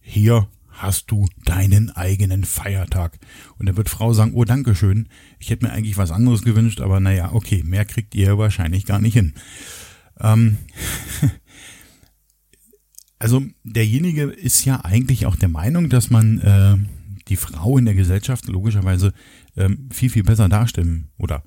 hier 0.00 0.48
hast 0.82 1.10
du 1.10 1.26
deinen 1.44 1.90
eigenen 1.90 2.44
Feiertag. 2.44 3.18
Und 3.58 3.66
dann 3.66 3.76
wird 3.76 3.88
Frau 3.88 4.12
sagen, 4.12 4.32
oh, 4.34 4.44
danke 4.44 4.74
schön. 4.74 5.08
Ich 5.38 5.50
hätte 5.50 5.66
mir 5.66 5.72
eigentlich 5.72 5.96
was 5.96 6.10
anderes 6.10 6.42
gewünscht, 6.42 6.80
aber 6.80 7.00
naja, 7.00 7.32
okay, 7.32 7.62
mehr 7.64 7.84
kriegt 7.84 8.14
ihr 8.14 8.38
wahrscheinlich 8.38 8.86
gar 8.86 9.00
nicht 9.00 9.14
hin. 9.14 9.34
Ähm 10.20 10.58
also 13.18 13.44
derjenige 13.62 14.24
ist 14.24 14.64
ja 14.64 14.84
eigentlich 14.84 15.26
auch 15.26 15.36
der 15.36 15.48
Meinung, 15.48 15.90
dass 15.90 16.10
man 16.10 16.38
äh, 16.38 16.76
die 17.28 17.36
Frau 17.36 17.78
in 17.78 17.84
der 17.84 17.94
Gesellschaft 17.94 18.46
logischerweise 18.46 19.12
ähm, 19.56 19.88
viel, 19.92 20.10
viel 20.10 20.24
besser 20.24 20.48
darstellen 20.48 21.10
oder 21.18 21.42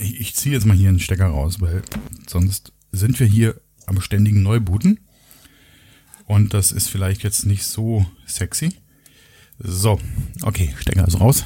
ich, 0.00 0.20
ich 0.20 0.34
ziehe 0.34 0.54
jetzt 0.54 0.66
mal 0.66 0.76
hier 0.76 0.88
einen 0.88 1.00
Stecker 1.00 1.26
raus, 1.26 1.60
weil 1.60 1.82
sonst 2.26 2.72
sind 2.92 3.18
wir 3.20 3.26
hier 3.26 3.60
am 3.86 4.00
ständigen 4.00 4.42
Neubooten. 4.42 5.00
Und 6.26 6.54
das 6.54 6.72
ist 6.72 6.88
vielleicht 6.88 7.22
jetzt 7.22 7.46
nicht 7.46 7.64
so 7.64 8.06
sexy. 8.26 8.74
So, 9.58 10.00
okay, 10.42 10.74
Stecker 10.78 11.06
ist 11.06 11.20
raus. 11.20 11.44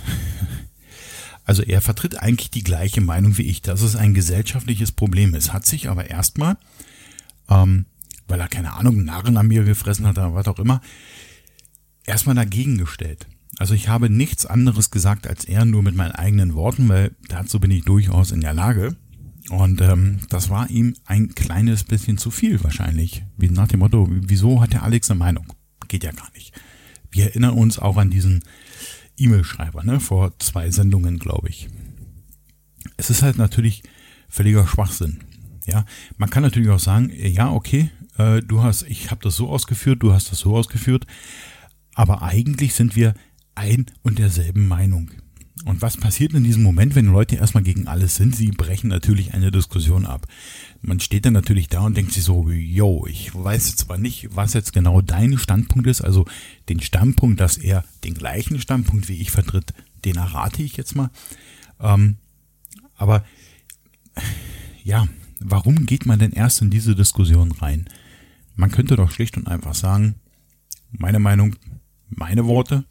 Also 1.45 1.63
er 1.63 1.81
vertritt 1.81 2.21
eigentlich 2.21 2.51
die 2.51 2.63
gleiche 2.63 3.01
Meinung 3.01 3.39
wie 3.39 3.49
ich, 3.49 3.63
dass 3.63 3.81
es 3.81 3.97
ein 3.97 4.13
gesellschaftliches 4.13 4.93
Problem 4.93 5.35
ist. 5.35 5.55
Hat 5.55 5.65
sich 5.65 5.89
aber 5.89 6.11
erstmal, 6.11 6.59
ähm, 7.49 7.87
weil 8.27 8.39
er 8.39 8.49
keine 8.49 8.75
Ahnung, 8.75 9.03
Narren 9.03 9.39
an 9.39 9.49
mir 9.49 9.65
gefressen 9.65 10.07
hat 10.07 10.19
oder 10.19 10.35
was 10.35 10.47
auch 10.47 10.59
immer, 10.59 10.83
erstmal 12.05 12.35
dagegen 12.35 12.77
gestellt. 12.77 13.27
Also 13.59 13.73
ich 13.73 13.89
habe 13.89 14.11
nichts 14.11 14.45
anderes 14.45 14.91
gesagt 14.91 15.27
als 15.27 15.47
er, 15.47 15.65
nur 15.65 15.83
mit 15.83 15.95
meinen 15.95 16.13
eigenen 16.13 16.53
Worten, 16.53 16.87
weil 16.91 17.17
dazu 17.29 17.61
bin 17.61 17.71
ich 17.71 17.85
durchaus 17.85 18.31
in 18.31 18.43
der 18.43 18.53
Lage. 18.53 18.95
Und 19.51 19.81
ähm, 19.81 20.21
das 20.29 20.51
war 20.51 20.69
ihm 20.71 20.95
ein 21.07 21.35
kleines 21.35 21.85
bisschen 21.85 22.19
zu 22.19 22.31
viel 22.31 22.63
wahrscheinlich. 22.63 23.25
Wie 23.37 23.49
nach 23.49 23.69
dem 23.69 23.81
Motto, 23.81 24.07
wieso 24.11 24.61
hat 24.61 24.73
der 24.73 24.83
Alex 24.83 25.11
eine 25.11 25.19
Meinung? 25.19 25.47
Geht 25.89 26.05
ja 26.05 26.13
gar 26.13 26.31
nicht. 26.35 26.53
Wir 27.11 27.25
erinnern 27.25 27.55
uns 27.55 27.79
auch 27.79 27.97
an 27.97 28.11
diesen 28.11 28.45
E-Mail-Schreiber, 29.17 29.83
ne, 29.85 30.01
vor 30.01 30.39
zwei 30.39 30.71
Sendungen, 30.71 31.19
glaube 31.19 31.49
ich. 31.49 31.69
Es 32.97 33.11
ist 33.11 33.23
halt 33.23 33.39
natürlich 33.39 33.83
völliger 34.29 34.67
Schwachsinn. 34.67 35.21
Ja, 35.67 35.85
man 36.17 36.31
kann 36.31 36.43
natürlich 36.43 36.71
auch 36.71 36.79
sagen, 36.79 37.11
ja, 37.15 37.51
okay, 37.51 37.91
äh, 38.17 38.43
du 38.43 38.63
hast, 38.63 38.83
ich 38.83 39.11
habe 39.11 39.23
das 39.23 39.37
so 39.37 39.49
ausgeführt, 39.49 40.03
du 40.03 40.13
hast 40.13 40.31
das 40.31 40.41
so 40.41 40.57
ausgeführt, 40.57 41.07
aber 41.95 42.23
eigentlich 42.23 42.75
sind 42.75 42.97
wir 42.97 43.15
ein 43.55 43.87
und 44.03 44.19
derselben 44.19 44.69
Meinung. 44.69 45.11
Und 45.65 45.83
was 45.83 45.97
passiert 45.97 46.33
in 46.35 46.45
diesem 46.45 46.63
Moment, 46.63 46.95
wenn 46.95 47.07
Leute 47.07 47.37
erstmal 47.37 47.63
gegen 47.63 47.89
alles 47.89 48.17
sind? 48.17 48.35
Sie 48.35 48.51
brechen 48.51 48.89
natürlich 48.89 49.35
eine 49.35 49.51
Diskussion 49.51 50.07
ab. 50.07 50.27
Man 50.81 51.01
steht 51.01 51.27
dann 51.27 51.33
natürlich 51.33 51.69
da 51.69 51.81
und 51.81 51.97
denkt 51.97 52.13
sich 52.13 52.25
so, 52.25 52.49
yo, 52.51 53.07
ich 53.07 53.35
weiß 53.35 53.69
jetzt 53.69 53.81
zwar 53.81 53.99
nicht, 53.99 54.29
was 54.35 54.55
jetzt 54.55 54.73
genau 54.73 55.01
dein 55.01 55.37
Standpunkt 55.39 55.87
ist, 55.87 56.01
also 56.01 56.27
den 56.69 56.81
Standpunkt, 56.81 57.41
dass 57.41 57.57
er 57.57 57.85
den 58.05 58.15
gleichen 58.15 58.61
Standpunkt 58.61 59.09
wie 59.09 59.21
ich 59.21 59.31
vertritt, 59.31 59.75
den 60.05 60.17
errate 60.17 60.63
ich 60.63 60.77
jetzt 60.77 60.95
mal. 60.95 61.11
Ähm, 61.81 62.17
aber 62.97 63.25
ja, 64.85 65.07
warum 65.41 65.87
geht 65.87 66.07
man 66.07 66.19
denn 66.19 66.33
erst 66.33 66.63
in 66.63 66.71
diese 66.71 66.95
Diskussion 66.95 67.53
rein? 67.53 67.89
Man 68.57 68.71
könnte 68.71 68.97
doch 68.97 69.11
schlicht 69.11 69.37
und 69.37 69.49
einfach 69.49 69.75
sagen, 69.75 70.17
meine 70.91 71.19
Meinung, 71.19 71.57
meine 72.09 72.47
Worte, 72.47 72.85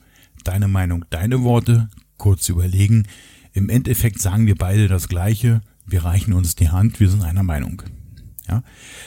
deine 0.43 0.67
Meinung, 0.67 1.05
deine 1.09 1.43
Worte, 1.43 1.89
kurz 2.17 2.49
überlegen. 2.49 3.07
Im 3.53 3.69
Endeffekt 3.69 4.21
sagen 4.21 4.45
wir 4.45 4.55
beide 4.55 4.87
das 4.87 5.07
Gleiche. 5.07 5.61
Wir 5.85 6.03
reichen 6.03 6.33
uns 6.33 6.55
die 6.55 6.69
Hand, 6.69 6.99
wir 6.99 7.09
sind 7.09 7.23
einer 7.23 7.43
Meinung. 7.43 7.81
Ja, 8.47 8.63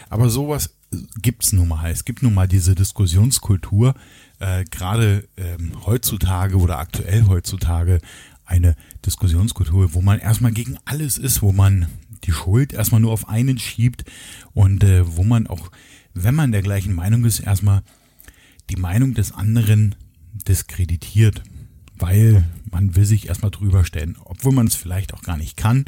aber 0.08 0.28
sowas 0.28 0.74
gibt's 1.22 1.52
nun 1.52 1.68
mal. 1.68 1.90
Es 1.90 2.04
gibt 2.04 2.22
nun 2.22 2.34
mal 2.34 2.48
diese 2.48 2.74
Diskussionskultur, 2.74 3.94
äh, 4.38 4.64
gerade 4.64 5.28
ähm, 5.36 5.72
heutzutage 5.86 6.56
oder 6.56 6.78
aktuell 6.78 7.26
heutzutage 7.26 8.00
eine 8.44 8.74
Diskussionskultur, 9.06 9.94
wo 9.94 10.02
man 10.02 10.18
erstmal 10.18 10.52
gegen 10.52 10.76
alles 10.84 11.18
ist, 11.18 11.42
wo 11.42 11.52
man 11.52 11.86
die 12.24 12.32
Schuld 12.32 12.72
erstmal 12.72 13.00
nur 13.00 13.12
auf 13.12 13.28
einen 13.28 13.58
schiebt 13.58 14.04
und 14.52 14.82
äh, 14.82 15.16
wo 15.16 15.22
man 15.22 15.46
auch, 15.46 15.70
wenn 16.14 16.34
man 16.34 16.52
der 16.52 16.62
gleichen 16.62 16.94
Meinung 16.94 17.24
ist, 17.24 17.40
erstmal 17.40 17.82
die 18.68 18.76
Meinung 18.76 19.14
des 19.14 19.32
anderen 19.32 19.94
diskreditiert, 20.48 21.42
weil 22.00 22.44
man 22.70 22.96
will 22.96 23.04
sich 23.04 23.28
erstmal 23.28 23.50
drüber 23.50 23.84
stellen, 23.84 24.16
obwohl 24.24 24.52
man 24.52 24.66
es 24.66 24.74
vielleicht 24.74 25.14
auch 25.14 25.22
gar 25.22 25.36
nicht 25.36 25.56
kann, 25.56 25.84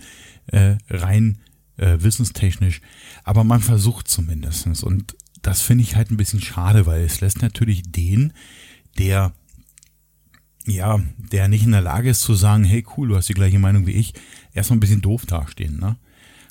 äh, 0.46 0.76
rein 0.88 1.38
äh, 1.76 1.98
wissenstechnisch, 2.00 2.80
aber 3.24 3.44
man 3.44 3.60
versucht 3.60 4.08
zumindestens 4.08 4.82
und 4.82 5.16
das 5.42 5.60
finde 5.60 5.82
ich 5.82 5.96
halt 5.96 6.10
ein 6.10 6.16
bisschen 6.16 6.40
schade, 6.40 6.86
weil 6.86 7.02
es 7.02 7.20
lässt 7.20 7.42
natürlich 7.42 7.82
den, 7.82 8.32
der 8.98 9.32
ja, 10.66 11.00
der 11.16 11.48
nicht 11.48 11.64
in 11.64 11.72
der 11.72 11.80
Lage 11.80 12.10
ist 12.10 12.22
zu 12.22 12.34
sagen, 12.34 12.64
hey 12.64 12.84
cool, 12.96 13.08
du 13.08 13.16
hast 13.16 13.28
die 13.28 13.34
gleiche 13.34 13.58
Meinung 13.58 13.86
wie 13.86 13.92
ich, 13.92 14.14
erstmal 14.52 14.76
ein 14.76 14.80
bisschen 14.80 15.02
doof 15.02 15.26
dastehen, 15.26 15.78
ne? 15.78 15.96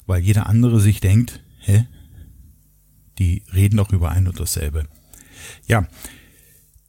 Weil 0.06 0.22
jeder 0.22 0.48
andere 0.48 0.82
sich 0.82 1.00
denkt, 1.00 1.42
hä? 1.60 1.88
Die 3.20 3.44
reden 3.54 3.78
doch 3.78 3.94
über 3.94 4.10
ein 4.10 4.28
und 4.28 4.40
dasselbe. 4.40 4.88
Ja, 5.68 5.88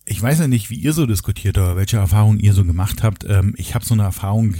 ich 0.04 0.20
weiß 0.20 0.40
ja 0.40 0.48
nicht, 0.48 0.70
wie 0.70 0.76
ihr 0.76 0.92
so 0.92 1.06
diskutiert 1.06 1.58
oder 1.58 1.76
welche 1.76 1.96
Erfahrungen 1.96 2.40
ihr 2.40 2.54
so 2.54 2.64
gemacht 2.64 3.02
habt. 3.02 3.24
Ähm, 3.28 3.54
ich 3.56 3.74
habe 3.74 3.84
so 3.84 3.94
eine 3.94 4.02
Erfahrung 4.02 4.54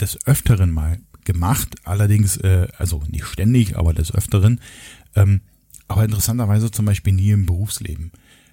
des 0.00 0.26
Öfteren 0.26 0.70
mal 0.70 0.98
gemacht, 1.24 1.76
allerdings, 1.84 2.36
äh, 2.38 2.68
also 2.78 3.02
nicht 3.08 3.26
ständig, 3.26 3.76
aber 3.76 3.94
des 3.94 4.14
Öfteren. 4.14 4.60
Ähm, 5.14 5.42
aber 5.88 6.04
interessanterweise 6.04 6.70
zum 6.70 6.86
Beispiel 6.86 7.12
nie 7.12 7.30
im 7.30 7.46
Berufsleben. 7.46 8.12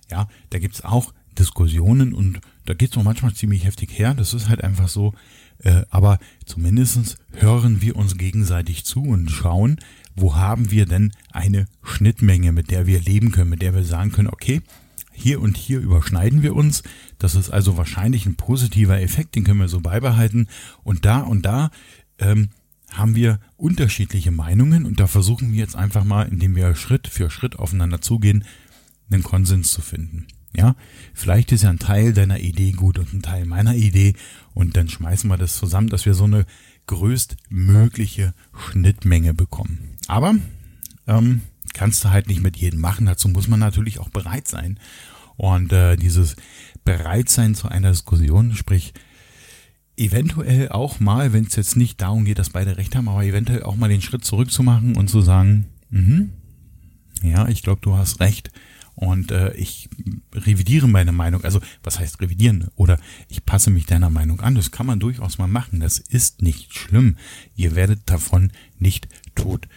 Ja, 0.10 0.28
da 0.50 0.60
gibt's 0.60 0.84
auch 0.84 1.14
Diskussionen 1.38 2.14
und 2.14 2.42
da 2.66 2.74
geht's 2.74 2.96
noch 2.96 3.04
manchmal 3.04 3.34
ziemlich 3.34 3.64
heftig 3.64 3.98
her. 3.98 4.14
Das 4.14 4.34
ist 4.34 4.50
halt 4.50 4.64
einfach 4.64 4.90
so. 4.90 5.14
Äh, 5.60 5.84
aber 5.90 6.20
zumindestens 6.46 7.18
hören 7.34 7.82
wir 7.82 7.96
uns 7.96 8.18
gegenseitig 8.18 8.84
zu 8.84 9.04
und 9.04 9.30
schauen, 9.30 9.78
wo 10.16 10.36
haben 10.36 10.72
wir 10.72 10.86
denn 10.86 11.14
eine 11.32 11.68
Schnittmenge, 11.84 12.52
mit 12.52 12.70
der 12.70 12.86
wir 12.86 13.00
leben 13.00 13.32
können, 13.32 13.50
mit 13.50 13.62
der 13.62 13.74
wir 13.74 13.86
sagen 13.86 14.12
können, 14.12 14.28
okay, 14.28 14.62
hier 15.22 15.42
und 15.42 15.58
hier 15.58 15.80
überschneiden 15.80 16.42
wir 16.42 16.56
uns. 16.56 16.84
Das 17.18 17.36
ist 17.36 17.50
also 17.50 17.78
wahrscheinlich 17.78 18.26
ein 18.26 18.36
positiver 18.36 19.02
Effekt, 19.02 19.36
den 19.36 19.44
können 19.44 19.60
wir 19.60 19.68
so 19.68 19.82
beibehalten. 19.82 20.48
Und 20.84 21.06
da 21.06 21.20
und 21.22 21.46
da 21.46 21.72
ähm, 22.18 22.50
haben 22.92 23.16
wir 23.16 23.40
unterschiedliche 23.56 24.32
Meinungen 24.32 24.86
und 24.86 25.00
da 25.00 25.08
versuchen 25.08 25.52
wir 25.52 25.60
jetzt 25.60 25.76
einfach 25.76 26.04
mal, 26.04 26.28
indem 26.28 26.56
wir 26.56 26.76
Schritt 26.76 27.08
für 27.08 27.30
Schritt 27.30 27.58
aufeinander 27.58 28.02
zugehen, 28.02 28.44
einen 29.10 29.24
Konsens 29.24 29.72
zu 29.72 29.82
finden. 29.82 30.28
Ja, 30.54 30.76
vielleicht 31.14 31.54
ist 31.54 31.64
ja 31.64 31.70
ein 31.70 31.80
Teil 31.80 32.12
deiner 32.14 32.40
Idee 32.40 32.72
gut 32.72 33.00
und 33.00 33.14
ein 33.14 33.22
Teil 33.22 33.46
meiner 33.46 33.76
Idee 33.76 34.16
und 34.54 34.76
dann 34.76 34.90
schmeißen 34.90 35.30
wir 35.30 35.38
das 35.38 35.56
zusammen, 35.56 35.88
dass 35.88 36.06
wir 36.06 36.14
so 36.14 36.26
eine 36.26 36.46
größtmögliche 36.88 38.34
Schnittmenge 38.54 39.34
bekommen. 39.34 39.98
Aber 40.08 40.36
ähm, 41.08 41.42
kannst 41.74 42.04
du 42.04 42.10
halt 42.10 42.28
nicht 42.28 42.42
mit 42.42 42.58
jedem 42.58 42.80
machen. 42.80 43.06
Dazu 43.06 43.28
muss 43.30 43.48
man 43.48 43.60
natürlich 43.60 44.00
auch 44.00 44.10
bereit 44.10 44.48
sein. 44.48 44.80
Und 45.38 45.72
äh, 45.74 45.96
dieses 45.96 46.36
Bereitsein 46.84 47.56
zu 47.56 47.68
einer 47.68 47.92
Diskussion, 47.92 48.54
sprich 48.54 48.94
eventuell 49.98 50.70
auch 50.70 51.00
mal, 51.00 51.34
wenn 51.34 51.46
es 51.46 51.56
jetzt 51.56 51.76
nicht 51.76 52.02
darum 52.02 52.26
geht, 52.26 52.40
dass 52.40 52.50
beide 52.50 52.78
recht 52.78 52.96
haben, 52.96 53.08
aber 53.08 53.24
eventuell 53.24 53.64
auch 53.64 53.76
mal 53.76 53.90
den 53.90 54.02
Schritt 54.02 54.26
zurückzumachen 54.26 54.96
und 54.96 55.10
zu 55.10 55.22
sagen, 55.22 55.68
mhm, 55.90 56.32
ja, 57.22 57.48
ich 57.48 57.62
glaube, 57.62 57.82
du 57.82 57.96
hast 57.96 58.20
recht. 58.20 58.52
Und 58.94 59.32
äh, 59.32 59.54
ich 59.54 59.90
revidiere 60.34 60.88
meine 60.88 61.12
Meinung. 61.12 61.44
Also, 61.44 61.60
was 61.82 62.00
heißt 62.00 62.22
revidieren? 62.22 62.68
Oder 62.76 63.00
ich 63.30 63.46
passe 63.46 63.70
mich 63.70 63.86
deiner 63.86 64.10
Meinung 64.10 64.42
an. 64.42 64.54
Das 64.54 64.72
kann 64.72 64.86
man 64.86 65.00
durchaus 65.00 65.38
mal 65.38 65.48
machen. 65.48 65.80
Das 65.80 65.98
ist 65.98 66.42
nicht 66.42 66.76
schlimm. 66.76 67.16
Ihr 67.56 67.76
werdet 67.76 68.10
davon 68.10 68.52
nicht 68.78 69.08
tot 69.34 69.68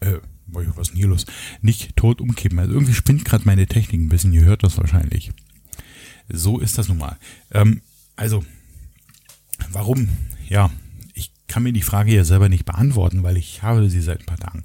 äh, 0.00 0.18
was 0.46 0.66
ist 0.66 0.90
denn 0.90 0.96
hier 0.96 1.08
los? 1.08 1.26
Nicht 1.62 1.96
tot 1.96 2.20
umkippen. 2.20 2.58
Also 2.58 2.72
irgendwie 2.72 2.94
spinnt 2.94 3.24
gerade 3.24 3.44
meine 3.44 3.66
Technik 3.66 4.00
ein 4.00 4.08
bisschen. 4.08 4.32
Ihr 4.32 4.44
hört 4.44 4.62
das 4.62 4.78
wahrscheinlich. 4.78 5.32
So 6.28 6.58
ist 6.58 6.78
das 6.78 6.88
nun 6.88 6.98
mal. 6.98 7.18
Ähm, 7.50 7.82
also, 8.16 8.44
warum? 9.70 10.08
Ja, 10.48 10.70
ich 11.14 11.32
kann 11.46 11.62
mir 11.62 11.72
die 11.72 11.82
Frage 11.82 12.14
ja 12.14 12.24
selber 12.24 12.48
nicht 12.48 12.64
beantworten, 12.64 13.22
weil 13.22 13.36
ich 13.36 13.62
habe 13.62 13.90
sie 13.90 14.00
seit 14.00 14.20
ein 14.20 14.26
paar 14.26 14.38
Tagen. 14.38 14.64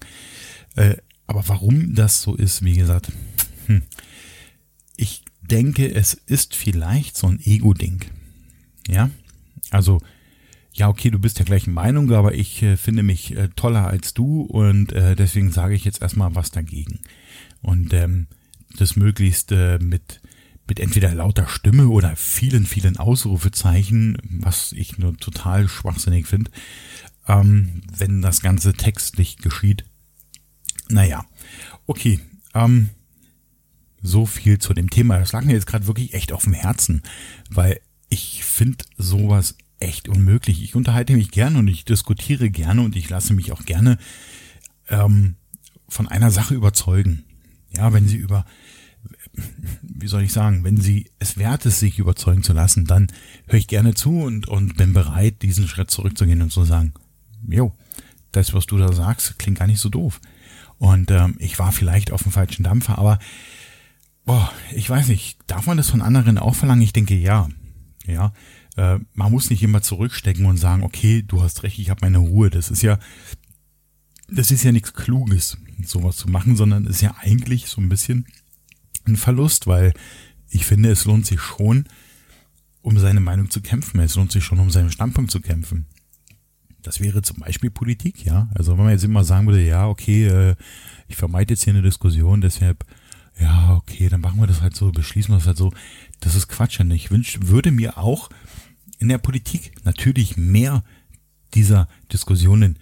Äh, 0.75 0.97
aber 1.27 1.47
warum 1.47 1.95
das 1.95 2.21
so 2.21 2.35
ist, 2.35 2.63
wie 2.63 2.75
gesagt, 2.75 3.11
hm, 3.67 3.83
ich 4.97 5.23
denke, 5.41 5.93
es 5.93 6.13
ist 6.13 6.55
vielleicht 6.55 7.15
so 7.15 7.27
ein 7.27 7.39
Ego-Ding. 7.39 8.05
Ja, 8.87 9.09
also 9.69 10.01
ja, 10.73 10.87
okay, 10.87 11.09
du 11.09 11.19
bist 11.19 11.39
der 11.39 11.45
gleichen 11.45 11.73
Meinung, 11.73 12.11
aber 12.11 12.35
ich 12.35 12.61
äh, 12.63 12.77
finde 12.77 13.03
mich 13.03 13.35
äh, 13.35 13.49
toller 13.55 13.87
als 13.87 14.13
du 14.13 14.41
und 14.41 14.91
äh, 14.93 15.15
deswegen 15.15 15.51
sage 15.51 15.75
ich 15.75 15.85
jetzt 15.85 16.01
erstmal 16.01 16.35
was 16.35 16.51
dagegen. 16.51 16.99
Und 17.61 17.93
ähm, 17.93 18.27
das 18.77 18.95
möglichst 18.95 19.51
äh, 19.51 19.79
mit, 19.79 20.21
mit 20.67 20.79
entweder 20.79 21.13
lauter 21.13 21.47
Stimme 21.47 21.89
oder 21.89 22.15
vielen, 22.15 22.65
vielen 22.65 22.97
Ausrufezeichen, 22.97 24.17
was 24.23 24.71
ich 24.71 24.97
nur 24.97 25.17
total 25.17 25.67
schwachsinnig 25.67 26.27
finde, 26.27 26.51
ähm, 27.27 27.81
wenn 27.97 28.21
das 28.21 28.41
Ganze 28.41 28.73
textlich 28.73 29.37
geschieht. 29.37 29.85
Naja, 30.87 31.25
okay, 31.87 32.19
ähm, 32.53 32.89
so 34.01 34.25
viel 34.25 34.59
zu 34.59 34.73
dem 34.73 34.89
Thema. 34.89 35.19
Das 35.19 35.33
lag 35.33 35.43
mir 35.43 35.53
jetzt 35.53 35.67
gerade 35.67 35.87
wirklich 35.87 36.13
echt 36.13 36.31
auf 36.31 36.43
dem 36.43 36.53
Herzen, 36.53 37.03
weil 37.49 37.81
ich 38.07 38.43
finde 38.43 38.85
sowas 38.97 39.55
echt 39.79 40.09
unmöglich. 40.09 40.61
Ich 40.63 40.75
unterhalte 40.75 41.13
mich 41.13 41.31
gerne 41.31 41.59
und 41.59 41.67
ich 41.67 41.85
diskutiere 41.85 42.49
gerne 42.49 42.81
und 42.81 42.95
ich 42.95 43.09
lasse 43.09 43.33
mich 43.33 43.51
auch 43.51 43.65
gerne 43.65 43.97
ähm, 44.89 45.35
von 45.87 46.07
einer 46.07 46.31
Sache 46.31 46.53
überzeugen. 46.53 47.23
Ja, 47.75 47.93
wenn 47.93 48.07
sie 48.07 48.17
über, 48.17 48.45
wie 49.81 50.07
soll 50.07 50.23
ich 50.23 50.33
sagen, 50.33 50.63
wenn 50.63 50.77
sie 50.77 51.11
es 51.19 51.37
wert 51.37 51.65
ist, 51.65 51.79
sich 51.79 51.99
überzeugen 51.99 52.43
zu 52.43 52.53
lassen, 52.53 52.85
dann 52.85 53.07
höre 53.47 53.59
ich 53.59 53.67
gerne 53.67 53.93
zu 53.93 54.21
und, 54.21 54.47
und 54.47 54.75
bin 54.75 54.93
bereit, 54.93 55.41
diesen 55.41 55.67
Schritt 55.67 55.91
zurückzugehen 55.91 56.41
und 56.41 56.51
zu 56.51 56.63
sagen, 56.65 56.93
jo, 57.47 57.73
das, 58.31 58.53
was 58.53 58.65
du 58.65 58.77
da 58.77 58.91
sagst, 58.91 59.39
klingt 59.39 59.59
gar 59.59 59.67
nicht 59.67 59.79
so 59.79 59.89
doof. 59.89 60.19
Und 60.77 61.11
ähm, 61.11 61.35
ich 61.39 61.59
war 61.59 61.71
vielleicht 61.71 62.11
auf 62.11 62.23
dem 62.23 62.31
falschen 62.31 62.63
Dampfer, 62.63 62.97
aber 62.97 63.19
boah, 64.25 64.51
ich 64.73 64.89
weiß 64.89 65.07
nicht, 65.07 65.39
darf 65.47 65.65
man 65.65 65.77
das 65.77 65.89
von 65.89 66.01
anderen 66.01 66.37
auch 66.37 66.55
verlangen? 66.55 66.81
Ich 66.81 66.93
denke 66.93 67.15
ja. 67.15 67.49
Ja, 68.05 68.33
äh, 68.79 68.99
man 69.13 69.31
muss 69.31 69.49
nicht 69.49 69.61
immer 69.61 69.81
zurückstecken 69.81 70.45
und 70.45 70.57
sagen, 70.57 70.83
okay, 70.83 71.21
du 71.21 71.41
hast 71.41 71.63
recht, 71.63 71.79
ich 71.79 71.89
habe 71.89 72.01
meine 72.01 72.19
Ruhe. 72.19 72.49
Das 72.49 72.71
ist 72.71 72.81
ja, 72.81 72.97
das 74.29 74.51
ist 74.51 74.63
ja 74.63 74.71
nichts 74.71 74.93
Kluges, 74.93 75.57
sowas 75.83 76.15
zu 76.15 76.29
machen, 76.29 76.55
sondern 76.55 76.85
ist 76.85 77.01
ja 77.01 77.13
eigentlich 77.19 77.67
so 77.67 77.81
ein 77.81 77.89
bisschen 77.89 78.25
ein 79.05 79.17
Verlust, 79.17 79.67
weil 79.67 79.93
ich 80.49 80.65
finde, 80.65 80.91
es 80.91 81.03
lohnt 81.03 81.25
sich 81.25 81.41
schon, 81.41 81.85
um 82.81 82.97
seine 82.97 83.19
Meinung 83.19 83.49
zu 83.49 83.61
kämpfen. 83.61 83.99
Es 83.99 84.15
lohnt 84.15 84.31
sich 84.31 84.43
schon, 84.43 84.59
um 84.59 84.69
seinen 84.69 84.91
Standpunkt 84.91 85.31
zu 85.31 85.41
kämpfen. 85.41 85.85
Das 86.81 87.01
wäre 87.01 87.21
zum 87.21 87.39
Beispiel 87.39 87.69
Politik, 87.69 88.25
ja. 88.25 88.49
Also 88.55 88.77
wenn 88.77 88.85
man 88.85 88.93
jetzt 88.93 89.03
immer 89.03 89.25
sagen 89.25 89.47
würde, 89.47 89.61
ja, 89.61 89.87
okay, 89.87 90.27
äh, 90.27 90.55
ich 91.09 91.17
vermeide 91.17 91.53
jetzt 91.53 91.65
hier 91.65 91.73
eine 91.73 91.81
Diskussion, 91.81 92.39
deshalb, 92.39 92.85
ja, 93.37 93.75
okay, 93.75 94.07
dann 94.07 94.21
machen 94.21 94.39
wir 94.39 94.47
das 94.47 94.61
halt 94.61 94.75
so, 94.75 94.91
beschließen 94.91 95.33
wir 95.33 95.39
das 95.39 95.47
halt 95.47 95.57
so. 95.57 95.73
Das 96.21 96.35
ist 96.35 96.47
Quatsch. 96.47 96.79
Und 96.79 96.91
ich 96.91 97.11
wünsch, 97.11 97.39
würde 97.41 97.71
mir 97.71 97.97
auch 97.97 98.29
in 98.99 99.07
der 99.09 99.17
Politik 99.17 99.71
natürlich 99.83 100.37
mehr 100.37 100.83
dieser 101.53 101.87
Diskussionen, 102.11 102.77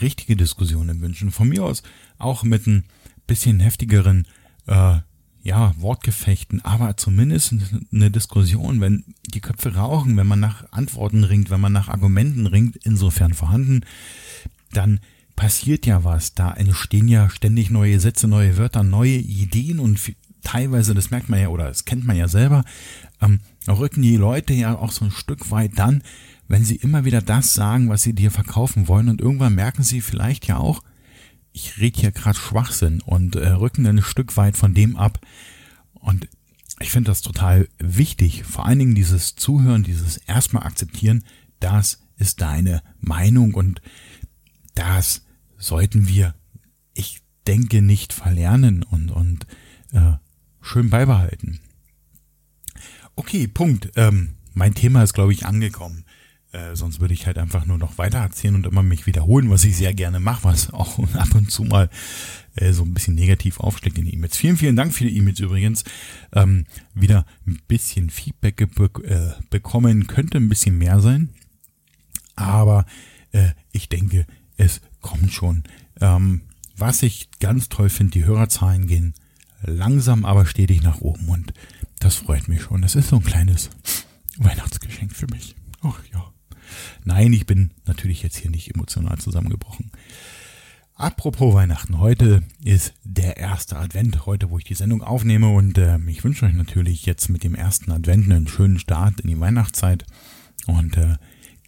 richtige 0.00 0.36
Diskussionen 0.36 1.00
wünschen. 1.02 1.30
Von 1.30 1.48
mir 1.48 1.64
aus 1.64 1.82
auch 2.18 2.44
mit 2.44 2.66
ein 2.66 2.84
bisschen 3.26 3.60
heftigeren, 3.60 4.26
äh, 4.66 4.98
ja, 5.44 5.74
Wortgefechten, 5.76 6.64
aber 6.64 6.96
zumindest 6.96 7.54
eine 7.92 8.10
Diskussion, 8.12 8.80
wenn 8.80 9.04
die 9.34 9.40
Köpfe 9.40 9.74
rauchen, 9.74 10.16
wenn 10.16 10.28
man 10.28 10.38
nach 10.38 10.70
Antworten 10.70 11.24
ringt, 11.24 11.50
wenn 11.50 11.60
man 11.60 11.72
nach 11.72 11.88
Argumenten 11.88 12.46
ringt, 12.46 12.76
insofern 12.84 13.34
vorhanden, 13.34 13.80
dann 14.72 15.00
passiert 15.34 15.84
ja 15.84 16.04
was. 16.04 16.34
Da 16.34 16.52
entstehen 16.52 17.08
ja 17.08 17.28
ständig 17.28 17.70
neue 17.70 17.98
Sätze, 17.98 18.28
neue 18.28 18.56
Wörter, 18.56 18.84
neue 18.84 19.16
Ideen 19.16 19.80
und 19.80 19.98
teilweise, 20.44 20.94
das 20.94 21.10
merkt 21.10 21.28
man 21.28 21.40
ja 21.40 21.48
oder 21.48 21.66
das 21.66 21.84
kennt 21.84 22.04
man 22.04 22.16
ja 22.16 22.28
selber, 22.28 22.64
ähm, 23.20 23.40
rücken 23.68 24.02
die 24.02 24.16
Leute 24.16 24.54
ja 24.54 24.76
auch 24.76 24.92
so 24.92 25.04
ein 25.04 25.10
Stück 25.10 25.50
weit 25.50 25.78
dann, 25.78 26.02
wenn 26.48 26.64
sie 26.64 26.76
immer 26.76 27.04
wieder 27.04 27.22
das 27.22 27.54
sagen, 27.54 27.88
was 27.88 28.02
sie 28.02 28.14
dir 28.14 28.30
verkaufen 28.30 28.88
wollen 28.88 29.08
und 29.08 29.20
irgendwann 29.20 29.54
merken 29.54 29.82
sie 29.82 30.00
vielleicht 30.00 30.46
ja 30.46 30.58
auch, 30.58 30.82
ich 31.52 31.78
rede 31.78 32.00
hier 32.00 32.12
gerade 32.12 32.38
Schwachsinn 32.38 33.00
und 33.02 33.36
äh, 33.36 33.48
rücken 33.48 33.86
ein 33.86 34.02
Stück 34.02 34.36
weit 34.36 34.56
von 34.56 34.74
dem 34.74 34.96
ab. 34.96 35.20
Und 35.94 36.28
ich 36.80 36.90
finde 36.90 37.10
das 37.10 37.20
total 37.20 37.68
wichtig. 37.78 38.44
Vor 38.44 38.66
allen 38.66 38.78
Dingen 38.78 38.94
dieses 38.94 39.36
Zuhören, 39.36 39.82
dieses 39.82 40.16
erstmal 40.16 40.64
akzeptieren, 40.64 41.24
das 41.60 42.00
ist 42.16 42.40
deine 42.40 42.82
Meinung 43.00 43.54
und 43.54 43.82
das 44.74 45.22
sollten 45.58 46.08
wir, 46.08 46.34
ich 46.94 47.20
denke, 47.46 47.82
nicht 47.82 48.12
verlernen 48.12 48.82
und, 48.82 49.10
und 49.10 49.46
äh, 49.92 50.14
schön 50.60 50.90
beibehalten. 50.90 51.60
Okay, 53.16 53.46
Punkt. 53.46 53.90
Ähm, 53.96 54.34
mein 54.54 54.74
Thema 54.74 55.02
ist, 55.02 55.12
glaube 55.12 55.32
ich, 55.32 55.46
angekommen. 55.46 56.04
Äh, 56.52 56.76
sonst 56.76 57.00
würde 57.00 57.14
ich 57.14 57.26
halt 57.26 57.38
einfach 57.38 57.64
nur 57.64 57.78
noch 57.78 57.96
weiter 57.96 58.18
erzählen 58.18 58.54
und 58.54 58.66
immer 58.66 58.82
mich 58.82 59.06
wiederholen, 59.06 59.48
was 59.48 59.64
ich 59.64 59.76
sehr 59.76 59.94
gerne 59.94 60.20
mache, 60.20 60.44
was 60.44 60.72
auch 60.72 60.98
ab 61.14 61.34
und 61.34 61.50
zu 61.50 61.64
mal 61.64 61.88
äh, 62.56 62.72
so 62.72 62.82
ein 62.82 62.92
bisschen 62.92 63.14
negativ 63.14 63.58
aufschlägt 63.58 63.98
in 63.98 64.06
E-Mails. 64.06 64.36
Vielen, 64.36 64.58
vielen 64.58 64.76
Dank 64.76 64.92
für 64.92 65.04
die 65.04 65.16
E-Mails 65.16 65.40
übrigens. 65.40 65.84
Ähm, 66.32 66.66
wieder 66.94 67.24
ein 67.46 67.58
bisschen 67.68 68.10
Feedback 68.10 68.60
äh, 68.60 69.30
bekommen, 69.48 70.06
könnte 70.06 70.38
ein 70.38 70.50
bisschen 70.50 70.76
mehr 70.76 71.00
sein. 71.00 71.30
Aber 72.36 72.84
äh, 73.32 73.50
ich 73.72 73.88
denke, 73.88 74.26
es 74.56 74.82
kommt 75.00 75.32
schon. 75.32 75.64
Ähm, 76.00 76.42
was 76.76 77.02
ich 77.02 77.30
ganz 77.40 77.68
toll 77.68 77.88
finde, 77.88 78.12
die 78.12 78.24
Hörerzahlen 78.24 78.86
gehen 78.86 79.14
langsam, 79.62 80.24
aber 80.24 80.46
stetig 80.46 80.82
nach 80.82 81.00
oben 81.00 81.28
und 81.28 81.52
das 82.02 82.16
freut 82.16 82.48
mich 82.48 82.62
schon. 82.62 82.82
Das 82.82 82.96
ist 82.96 83.08
so 83.08 83.16
ein 83.16 83.22
kleines 83.22 83.70
Weihnachtsgeschenk 84.38 85.14
für 85.14 85.26
mich. 85.28 85.54
Ach 85.82 86.00
ja. 86.12 86.32
Nein, 87.04 87.32
ich 87.32 87.46
bin 87.46 87.70
natürlich 87.86 88.22
jetzt 88.22 88.36
hier 88.36 88.50
nicht 88.50 88.74
emotional 88.74 89.18
zusammengebrochen. 89.18 89.92
Apropos 90.94 91.54
Weihnachten, 91.54 91.98
heute 91.98 92.42
ist 92.64 92.94
der 93.04 93.36
erste 93.36 93.76
Advent, 93.76 94.26
heute 94.26 94.50
wo 94.50 94.58
ich 94.58 94.64
die 94.64 94.74
Sendung 94.74 95.02
aufnehme 95.02 95.48
und 95.48 95.78
äh, 95.78 95.98
ich 96.06 96.22
wünsche 96.22 96.46
euch 96.46 96.54
natürlich 96.54 97.06
jetzt 97.06 97.28
mit 97.28 97.44
dem 97.44 97.54
ersten 97.54 97.90
Advent 97.90 98.30
einen 98.30 98.48
schönen 98.48 98.78
Start 98.78 99.20
in 99.20 99.28
die 99.28 99.40
Weihnachtszeit 99.40 100.04
und 100.66 100.96
äh, 100.96 101.16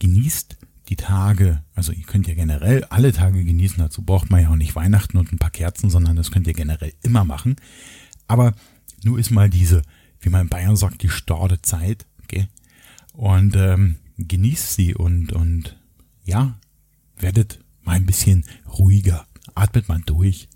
genießt 0.00 0.57
die 0.88 0.97
Tage, 0.97 1.62
also 1.75 1.93
ihr 1.93 2.05
könnt 2.05 2.26
ja 2.26 2.35
generell 2.35 2.85
alle 2.85 3.12
Tage 3.12 3.45
genießen, 3.45 3.79
dazu 3.79 4.03
braucht 4.03 4.31
man 4.31 4.43
ja 4.43 4.50
auch 4.50 4.57
nicht 4.57 4.76
Weihnachten 4.76 5.16
und 5.16 5.33
ein 5.33 5.38
paar 5.38 5.51
Kerzen, 5.51 5.90
sondern 5.90 6.16
das 6.16 6.31
könnt 6.31 6.47
ihr 6.47 6.55
generell 6.55 6.92
immer 7.03 7.25
machen. 7.25 7.57
Aber 8.29 8.55
nur 9.03 9.18
ist 9.18 9.31
mal 9.31 9.49
diese, 9.49 9.83
wie 10.25 10.31
man 10.31 10.43
in 10.43 10.49
Bayern 10.49 10.77
sagt, 10.77 11.03
die 11.03 11.09
starre 11.09 11.61
Zeit, 11.63 12.07
okay? 12.23 12.49
Und 13.13 13.57
ähm, 13.57 13.97
genießt 14.19 14.75
sie 14.75 14.95
und, 14.95 15.33
und 15.33 15.79
ja, 16.25 16.59
werdet 17.17 17.61
mal 17.83 17.97
ein 17.97 18.07
bisschen 18.07 18.45
ruhiger. 18.79 19.27
Atmet 19.55 19.89
mal 19.89 20.01
durch. 20.05 20.49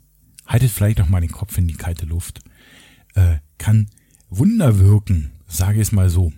Haltet 0.47 0.71
vielleicht 0.71 1.01
auch 1.01 1.09
mal 1.09 1.21
den 1.21 1.31
Kopf 1.31 1.59
in 1.59 1.69
die 1.69 1.75
kalte 1.75 2.07
Luft. 2.07 2.41
Äh, 3.15 3.37
kann 3.59 3.91
Wunder 4.31 4.79
wirken, 4.79 5.33
sage 5.47 5.77
ich 5.77 5.89
es 5.89 5.93
mal 5.93 6.11
so. 6.11 6.33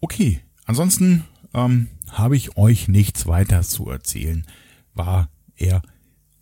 Okay, 0.00 0.40
ansonsten 0.64 1.24
ähm, 1.54 1.88
habe 2.10 2.36
ich 2.36 2.56
euch 2.56 2.88
nichts 2.88 3.26
weiter 3.26 3.62
zu 3.62 3.88
erzählen. 3.88 4.46
War 4.94 5.30
eher 5.56 5.82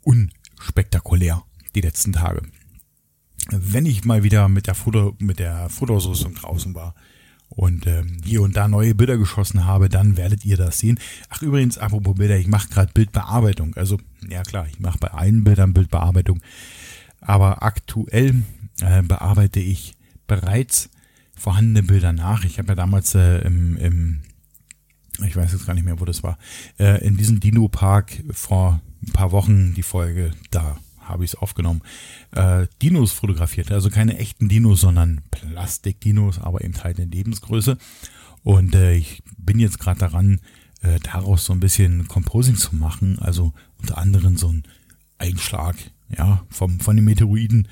unspektakulär 0.02 1.44
die 1.74 1.80
letzten 1.80 2.12
Tage. 2.12 2.42
Wenn 3.50 3.86
ich 3.86 4.04
mal 4.04 4.22
wieder 4.22 4.48
mit 4.48 4.66
der 4.66 4.74
Foto, 4.74 5.14
mit 5.18 5.38
der 5.38 5.68
Fotoausrüstung 5.68 6.34
draußen 6.34 6.74
war, 6.74 6.94
und 7.56 7.86
ähm, 7.86 8.18
hier 8.24 8.42
und 8.42 8.56
da 8.56 8.68
neue 8.68 8.94
Bilder 8.94 9.16
geschossen 9.16 9.64
habe, 9.64 9.88
dann 9.88 10.16
werdet 10.16 10.44
ihr 10.44 10.56
das 10.56 10.78
sehen. 10.78 10.98
Ach 11.28 11.40
übrigens, 11.42 11.78
apropos 11.78 12.16
Bilder, 12.16 12.36
ich 12.36 12.48
mache 12.48 12.68
gerade 12.68 12.92
Bildbearbeitung. 12.92 13.74
Also 13.76 13.98
ja 14.28 14.42
klar, 14.42 14.66
ich 14.68 14.80
mache 14.80 14.98
bei 14.98 15.08
allen 15.08 15.44
Bildern 15.44 15.72
Bildbearbeitung. 15.72 16.40
Aber 17.20 17.62
aktuell 17.62 18.42
äh, 18.80 19.02
bearbeite 19.02 19.60
ich 19.60 19.94
bereits 20.26 20.90
vorhandene 21.36 21.82
Bilder 21.82 22.12
nach. 22.12 22.44
Ich 22.44 22.58
habe 22.58 22.68
ja 22.68 22.74
damals 22.74 23.14
äh, 23.14 23.38
im, 23.38 23.76
im, 23.76 24.22
ich 25.24 25.36
weiß 25.36 25.52
jetzt 25.52 25.66
gar 25.66 25.74
nicht 25.74 25.84
mehr, 25.84 26.00
wo 26.00 26.04
das 26.04 26.22
war, 26.22 26.38
äh, 26.78 27.04
in 27.06 27.16
diesem 27.16 27.40
Dino-Park 27.40 28.22
vor 28.30 28.80
ein 29.06 29.12
paar 29.12 29.32
Wochen 29.32 29.74
die 29.74 29.82
Folge 29.82 30.32
da 30.50 30.76
habe 31.04 31.24
ich 31.24 31.32
es 31.32 31.36
aufgenommen, 31.36 31.82
äh, 32.32 32.66
Dinos 32.82 33.12
fotografiert. 33.12 33.70
Also 33.72 33.90
keine 33.90 34.18
echten 34.18 34.48
Dinos, 34.48 34.80
sondern 34.80 35.22
Plastikdinos, 35.30 36.38
aber 36.38 36.64
eben 36.64 36.74
halt 36.82 36.98
in 36.98 37.10
Lebensgröße. 37.10 37.78
Und 38.42 38.74
äh, 38.74 38.94
ich 38.94 39.22
bin 39.38 39.58
jetzt 39.58 39.78
gerade 39.78 40.00
daran, 40.00 40.40
äh, 40.82 40.98
daraus 41.00 41.44
so 41.44 41.52
ein 41.52 41.60
bisschen 41.60 42.08
Composing 42.08 42.56
zu 42.56 42.76
machen. 42.76 43.18
Also 43.20 43.52
unter 43.80 43.98
anderem 43.98 44.36
so 44.36 44.48
ein 44.48 44.64
Einschlag, 45.18 45.76
ja, 46.16 46.44
vom, 46.50 46.80
von 46.80 46.96
dem 46.96 47.06
Meteoroiden, 47.06 47.68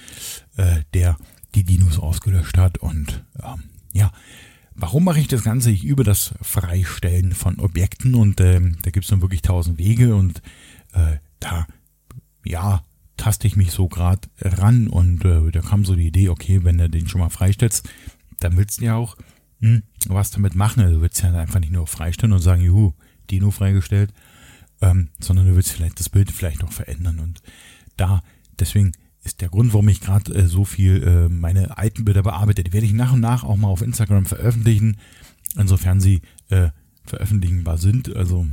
äh, 0.57 0.81
der 0.95 1.16
die 1.55 1.64
Dinos 1.64 1.99
ausgelöscht 1.99 2.57
hat. 2.57 2.79
Und 2.79 3.25
ähm, 3.42 3.64
ja, 3.92 4.11
Warum 4.75 5.05
mache 5.05 5.21
ich 5.21 5.29
das 5.29 5.45
Ganze? 5.45 5.71
Ich 5.71 5.85
übe 5.85 6.03
das 6.03 6.35
Freistellen 6.40 7.33
von 7.33 7.59
Objekten 7.61 8.14
und 8.14 8.40
ähm, 8.40 8.79
da 8.83 8.90
gibt 8.90 9.05
es 9.05 9.11
dann 9.11 9.21
wirklich 9.21 9.42
tausend 9.42 9.79
Wege 9.79 10.14
und 10.14 10.40
äh, 10.92 11.18
da 11.40 11.66
ja 12.45 12.83
taste 13.22 13.46
ich 13.46 13.54
mich 13.54 13.70
so 13.70 13.87
gerade 13.87 14.28
ran 14.40 14.88
und 14.88 15.24
äh, 15.24 15.52
da 15.52 15.61
kam 15.61 15.85
so 15.85 15.94
die 15.94 16.08
Idee, 16.08 16.28
okay, 16.28 16.64
wenn 16.64 16.78
du 16.78 16.90
den 16.90 17.06
schon 17.06 17.20
mal 17.20 17.28
freistellst, 17.28 17.88
dann 18.40 18.56
willst 18.56 18.80
du 18.80 18.87
ja 18.87 18.96
auch 18.96 19.16
hm, 19.61 19.85
was 20.08 20.32
damit 20.32 20.56
machen. 20.56 20.82
Also 20.82 20.96
du 20.96 21.02
willst 21.02 21.22
ja 21.22 21.32
einfach 21.32 21.61
nicht 21.61 21.72
nur 21.72 21.87
freistellen 21.87 22.32
und 22.32 22.40
sagen, 22.40 22.62
juhu, 22.62 22.94
Dino 23.30 23.52
freigestellt, 23.52 24.12
ähm, 24.80 25.11
sondern 25.20 25.46
du 25.46 25.54
willst 25.54 25.70
vielleicht 25.70 26.00
das 26.00 26.08
Bild 26.08 26.32
vielleicht 26.32 26.62
noch 26.62 26.72
verändern 26.72 27.20
und 27.20 27.42
da, 27.96 28.22
deswegen 28.58 28.90
ist 29.22 29.40
der 29.40 29.50
Grund, 29.50 29.72
warum 29.72 29.88
ich 29.88 30.00
gerade 30.00 30.35
äh, 30.35 30.48
so 30.48 30.64
viel 30.64 31.04
äh, 31.04 31.28
meine 31.28 31.78
alten 31.78 32.04
Bilder 32.04 32.24
bearbeite. 32.24 32.64
Die 32.64 32.72
werde 32.72 32.87
ich 32.87 32.92
nach 32.92 33.12
und 33.12 33.20
nach 33.20 33.44
auch 33.44 33.56
mal 33.56 33.68
auf 33.68 33.82
Instagram 33.82 34.26
veröffentlichen, 34.26 34.96
insofern 35.56 36.00
sie 36.00 36.22
äh, 36.48 36.70
veröffentlichenbar 37.04 37.78
sind. 37.78 38.16
Also 38.16 38.48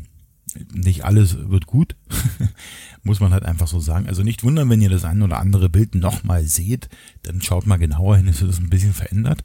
nicht 0.73 1.05
alles 1.05 1.49
wird 1.49 1.65
gut, 1.65 1.95
muss 3.03 3.19
man 3.19 3.33
halt 3.33 3.43
einfach 3.43 3.67
so 3.67 3.79
sagen. 3.79 4.07
Also 4.07 4.23
nicht 4.23 4.43
wundern, 4.43 4.69
wenn 4.69 4.81
ihr 4.81 4.89
das 4.89 5.05
ein 5.05 5.21
oder 5.21 5.39
andere 5.39 5.69
Bild 5.69 5.95
nochmal 5.95 6.43
seht, 6.43 6.89
dann 7.23 7.41
schaut 7.41 7.67
mal 7.67 7.77
genauer 7.77 8.17
hin, 8.17 8.27
ist 8.27 8.41
das 8.41 8.59
ein 8.59 8.69
bisschen 8.69 8.93
verändert. 8.93 9.43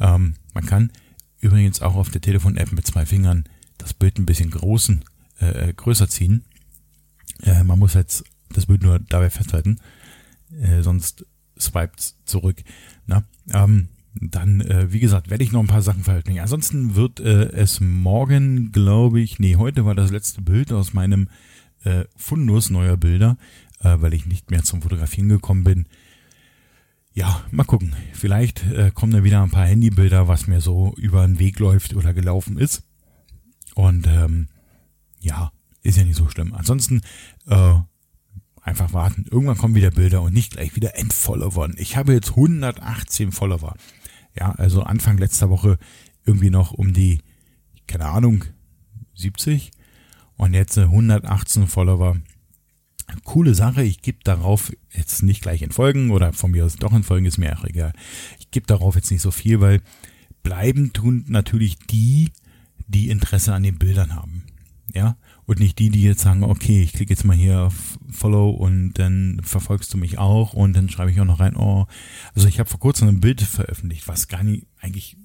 Ähm, 0.00 0.34
man 0.54 0.66
kann 0.66 0.92
übrigens 1.40 1.82
auch 1.82 1.96
auf 1.96 2.10
der 2.10 2.20
Telefon-App 2.20 2.72
mit 2.72 2.86
zwei 2.86 3.06
Fingern 3.06 3.44
das 3.78 3.94
Bild 3.94 4.18
ein 4.18 4.26
bisschen 4.26 4.50
großen, 4.50 5.04
äh, 5.38 5.72
größer 5.72 6.08
ziehen. 6.08 6.44
Äh, 7.42 7.64
man 7.64 7.78
muss 7.78 7.94
jetzt 7.94 8.24
das 8.50 8.66
Bild 8.66 8.82
nur 8.82 8.98
dabei 8.98 9.30
festhalten, 9.30 9.78
äh, 10.60 10.82
sonst 10.82 11.26
swiped 11.58 12.14
zurück. 12.24 12.62
Na? 13.06 13.24
Ähm, 13.52 13.88
dann, 14.20 14.60
äh, 14.60 14.92
wie 14.92 15.00
gesagt, 15.00 15.30
werde 15.30 15.44
ich 15.44 15.52
noch 15.52 15.60
ein 15.60 15.66
paar 15.66 15.82
Sachen 15.82 16.04
veröffentlichen. 16.04 16.40
Ansonsten 16.40 16.94
wird 16.94 17.20
äh, 17.20 17.50
es 17.52 17.80
morgen, 17.80 18.72
glaube 18.72 19.20
ich, 19.20 19.38
nee, 19.38 19.56
heute 19.56 19.84
war 19.84 19.94
das 19.94 20.10
letzte 20.10 20.42
Bild 20.42 20.72
aus 20.72 20.92
meinem 20.92 21.28
äh, 21.84 22.04
Fundus 22.16 22.70
neuer 22.70 22.96
Bilder, 22.96 23.36
äh, 23.80 23.96
weil 23.98 24.14
ich 24.14 24.26
nicht 24.26 24.50
mehr 24.50 24.62
zum 24.62 24.82
Fotografieren 24.82 25.28
gekommen 25.28 25.64
bin. 25.64 25.86
Ja, 27.12 27.42
mal 27.50 27.64
gucken. 27.64 27.94
Vielleicht 28.12 28.64
äh, 28.66 28.90
kommen 28.92 29.12
da 29.12 29.24
wieder 29.24 29.42
ein 29.42 29.50
paar 29.50 29.66
Handybilder, 29.66 30.28
was 30.28 30.46
mir 30.46 30.60
so 30.60 30.94
über 30.98 31.26
den 31.26 31.38
Weg 31.38 31.58
läuft 31.58 31.94
oder 31.94 32.12
gelaufen 32.12 32.58
ist. 32.58 32.82
Und 33.74 34.06
ähm, 34.06 34.48
ja, 35.20 35.50
ist 35.82 35.96
ja 35.96 36.04
nicht 36.04 36.16
so 36.16 36.28
schlimm. 36.28 36.52
Ansonsten 36.52 37.00
äh, 37.46 37.74
einfach 38.60 38.92
warten. 38.92 39.24
Irgendwann 39.30 39.56
kommen 39.56 39.74
wieder 39.74 39.90
Bilder 39.90 40.22
und 40.22 40.34
nicht 40.34 40.52
gleich 40.52 40.74
wieder 40.76 40.96
Endfollower. 40.96 41.70
Ich 41.76 41.96
habe 41.96 42.12
jetzt 42.12 42.30
118 42.30 43.32
Follower. 43.32 43.74
Ja, 44.38 44.52
also 44.52 44.82
Anfang 44.82 45.18
letzter 45.18 45.50
Woche 45.50 45.78
irgendwie 46.24 46.50
noch 46.50 46.72
um 46.72 46.92
die, 46.92 47.20
keine 47.86 48.06
Ahnung, 48.06 48.44
70 49.14 49.70
und 50.36 50.54
jetzt 50.54 50.76
118 50.76 51.66
Follower. 51.66 52.16
Coole 53.24 53.54
Sache, 53.54 53.82
ich 53.82 54.02
gebe 54.02 54.18
darauf 54.24 54.72
jetzt 54.92 55.22
nicht 55.22 55.40
gleich 55.40 55.62
in 55.62 55.70
Folgen 55.70 56.10
oder 56.10 56.32
von 56.32 56.50
mir 56.50 56.64
aus 56.64 56.76
doch 56.76 56.92
in 56.92 57.04
Folgen, 57.04 57.26
ist 57.26 57.38
mir 57.38 57.56
auch 57.56 57.64
egal. 57.64 57.92
Ich 58.40 58.50
gebe 58.50 58.66
darauf 58.66 58.96
jetzt 58.96 59.10
nicht 59.10 59.22
so 59.22 59.30
viel, 59.30 59.60
weil 59.60 59.80
bleiben 60.42 60.92
tun 60.92 61.24
natürlich 61.28 61.78
die, 61.78 62.32
die 62.88 63.08
Interesse 63.08 63.54
an 63.54 63.62
den 63.62 63.78
Bildern 63.78 64.14
haben. 64.14 64.42
Ja, 64.92 65.16
Und 65.46 65.60
nicht 65.60 65.78
die, 65.78 65.90
die 65.90 66.02
jetzt 66.02 66.22
sagen, 66.22 66.42
okay, 66.42 66.82
ich 66.82 66.92
klicke 66.92 67.12
jetzt 67.12 67.24
mal 67.24 67.36
hier 67.36 67.60
auf 67.62 67.98
Follow 68.10 68.50
und 68.50 68.94
dann 68.94 69.40
verfolgst 69.44 69.94
du 69.94 69.96
mich 69.96 70.18
auch 70.18 70.52
und 70.54 70.74
dann 70.74 70.88
schreibe 70.88 71.12
ich 71.12 71.20
auch 71.20 71.24
noch 71.24 71.38
rein, 71.38 71.56
oh, 71.56 71.86
also 72.34 72.48
ich 72.48 72.58
habe 72.58 72.68
vor 72.68 72.80
kurzem 72.80 73.08
ein 73.08 73.20
Bild 73.20 73.40
veröffentlicht, 73.40 74.08
was 74.08 74.26
gar 74.26 74.42
nicht, 74.42 74.66
eigentlich 74.80 75.16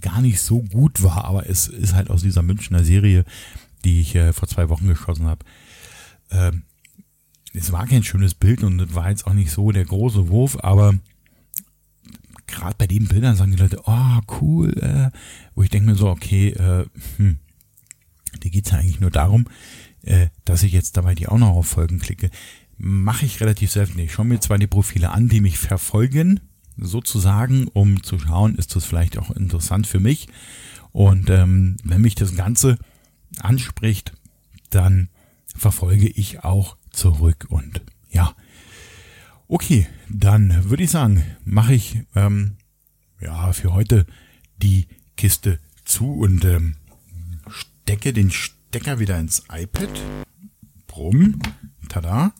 gar 0.00 0.20
nicht 0.20 0.40
so 0.40 0.62
gut 0.62 1.02
war, 1.02 1.24
aber 1.24 1.48
es 1.48 1.66
ist 1.66 1.94
halt 1.94 2.08
aus 2.08 2.22
dieser 2.22 2.42
Münchner 2.42 2.84
Serie, 2.84 3.24
die 3.84 4.00
ich 4.00 4.14
äh, 4.14 4.32
vor 4.32 4.48
zwei 4.48 4.68
Wochen 4.68 4.86
geschossen 4.86 5.26
habe. 5.26 5.44
Ähm, 6.30 6.62
es 7.52 7.72
war 7.72 7.86
kein 7.86 8.02
schönes 8.02 8.34
Bild 8.34 8.62
und 8.62 8.94
war 8.94 9.10
jetzt 9.10 9.26
auch 9.26 9.34
nicht 9.34 9.50
so 9.50 9.70
der 9.72 9.84
große 9.84 10.28
Wurf, 10.28 10.56
aber 10.62 10.94
gerade 12.46 12.76
bei 12.78 12.86
den 12.86 13.08
Bildern 13.08 13.36
sagen 13.36 13.52
die 13.52 13.58
Leute, 13.58 13.80
oh, 13.84 14.20
cool, 14.40 14.72
äh, 14.78 15.10
wo 15.54 15.62
ich 15.62 15.70
denke 15.70 15.90
mir 15.90 15.96
so, 15.96 16.08
okay, 16.08 16.50
äh, 16.50 16.86
hm, 17.16 17.38
dir 18.44 18.50
geht's 18.50 18.70
ja 18.70 18.78
eigentlich 18.78 19.00
nur 19.00 19.10
darum, 19.10 19.46
äh, 20.02 20.28
dass 20.44 20.62
ich 20.62 20.72
jetzt 20.72 20.96
dabei 20.96 21.14
die 21.14 21.28
auch 21.28 21.38
noch 21.38 21.56
auf 21.56 21.66
Folgen 21.66 21.98
klicke. 21.98 22.30
Mache 22.76 23.24
ich 23.24 23.40
relativ 23.40 23.70
selten. 23.70 23.98
Ich 23.98 24.12
schaue 24.12 24.26
mir 24.26 24.40
zwar 24.40 24.58
die 24.58 24.66
Profile 24.66 25.10
an, 25.10 25.28
die 25.28 25.40
mich 25.40 25.58
verfolgen, 25.58 26.40
sozusagen, 26.76 27.68
um 27.68 28.02
zu 28.02 28.18
schauen, 28.18 28.56
ist 28.56 28.74
das 28.74 28.84
vielleicht 28.84 29.16
auch 29.18 29.30
interessant 29.30 29.86
für 29.86 30.00
mich. 30.00 30.28
Und 30.92 31.30
ähm, 31.30 31.76
wenn 31.84 32.00
mich 32.00 32.14
das 32.14 32.36
Ganze 32.36 32.78
anspricht, 33.40 34.12
dann 34.70 35.08
verfolge 35.46 36.08
ich 36.08 36.44
auch 36.44 36.76
zurück. 36.90 37.46
Und 37.48 37.82
ja, 38.10 38.34
okay, 39.48 39.86
dann 40.08 40.68
würde 40.68 40.84
ich 40.84 40.90
sagen, 40.90 41.24
mache 41.44 41.74
ich 41.74 42.00
ähm, 42.14 42.56
ja 43.20 43.52
für 43.52 43.72
heute 43.72 44.06
die 44.62 44.86
Kiste 45.16 45.58
zu 45.84 46.12
und 46.12 46.44
ähm, 46.44 46.76
stecke 47.84 48.14
den 48.14 48.30
Stecker 48.30 48.98
wieder 48.98 49.18
ins 49.20 49.42
iPad. 49.52 49.90
Brumm, 50.86 51.38
tada, 51.90 52.32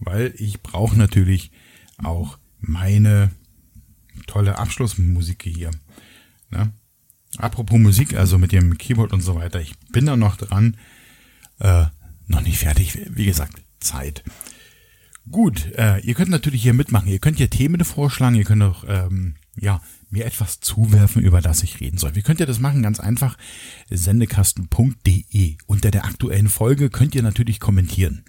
weil 0.00 0.34
ich 0.36 0.62
brauche 0.62 0.98
natürlich 0.98 1.50
auch 1.96 2.38
meine 2.60 3.30
tolle 4.26 4.58
Abschlussmusik 4.58 5.44
hier. 5.44 5.70
Ne? 6.50 6.72
Apropos 7.38 7.78
Musik, 7.78 8.14
also 8.14 8.36
mit 8.36 8.52
dem 8.52 8.76
Keyboard 8.76 9.14
und 9.14 9.22
so 9.22 9.34
weiter, 9.34 9.60
ich 9.62 9.78
bin 9.92 10.04
da 10.04 10.14
noch 10.14 10.36
dran. 10.36 10.76
Äh, 11.58 11.86
noch 12.26 12.42
nicht 12.42 12.58
fertig, 12.58 12.98
wie 13.08 13.24
gesagt, 13.24 13.62
Zeit. 13.80 14.22
Gut, 15.30 15.72
äh, 15.72 16.00
ihr 16.00 16.14
könnt 16.14 16.30
natürlich 16.30 16.62
hier 16.62 16.74
mitmachen. 16.74 17.08
Ihr 17.08 17.18
könnt 17.18 17.38
hier 17.38 17.48
Themen 17.48 17.82
vorschlagen, 17.82 18.36
ihr 18.36 18.44
könnt 18.44 18.62
auch 18.62 18.84
ähm, 18.86 19.36
ja, 19.56 19.80
mir 20.10 20.24
etwas 20.24 20.60
zuwerfen, 20.60 21.22
über 21.22 21.40
das 21.40 21.62
ich 21.62 21.80
reden 21.80 21.98
soll. 21.98 22.14
Wie 22.14 22.22
könnt 22.22 22.40
ihr 22.40 22.46
das 22.46 22.60
machen? 22.60 22.82
Ganz 22.82 23.00
einfach. 23.00 23.36
Sendekasten.de. 23.90 25.56
Unter 25.66 25.90
der 25.90 26.04
aktuellen 26.04 26.48
Folge 26.48 26.90
könnt 26.90 27.14
ihr 27.14 27.22
natürlich 27.22 27.60
kommentieren. 27.60 28.24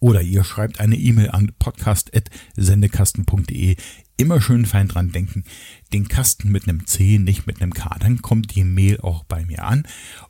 Oder 0.00 0.22
ihr 0.22 0.42
schreibt 0.44 0.80
eine 0.80 0.96
E-Mail 0.96 1.30
an 1.30 1.52
podcast.sendekasten.de. 1.58 3.76
Immer 4.16 4.40
schön 4.40 4.64
fein 4.66 4.88
dran 4.88 5.12
denken. 5.12 5.44
Den 5.92 6.08
Kasten 6.08 6.50
mit 6.50 6.66
einem 6.68 6.86
C, 6.86 7.18
nicht 7.18 7.46
mit 7.46 7.62
einem 7.62 7.72
K. 7.72 7.96
Dann 7.98 8.20
kommt 8.22 8.54
die 8.54 8.64
Mail 8.64 8.98
auch 9.00 9.24
bei 9.24 9.44
mir 9.44 9.64
an. 9.64 9.84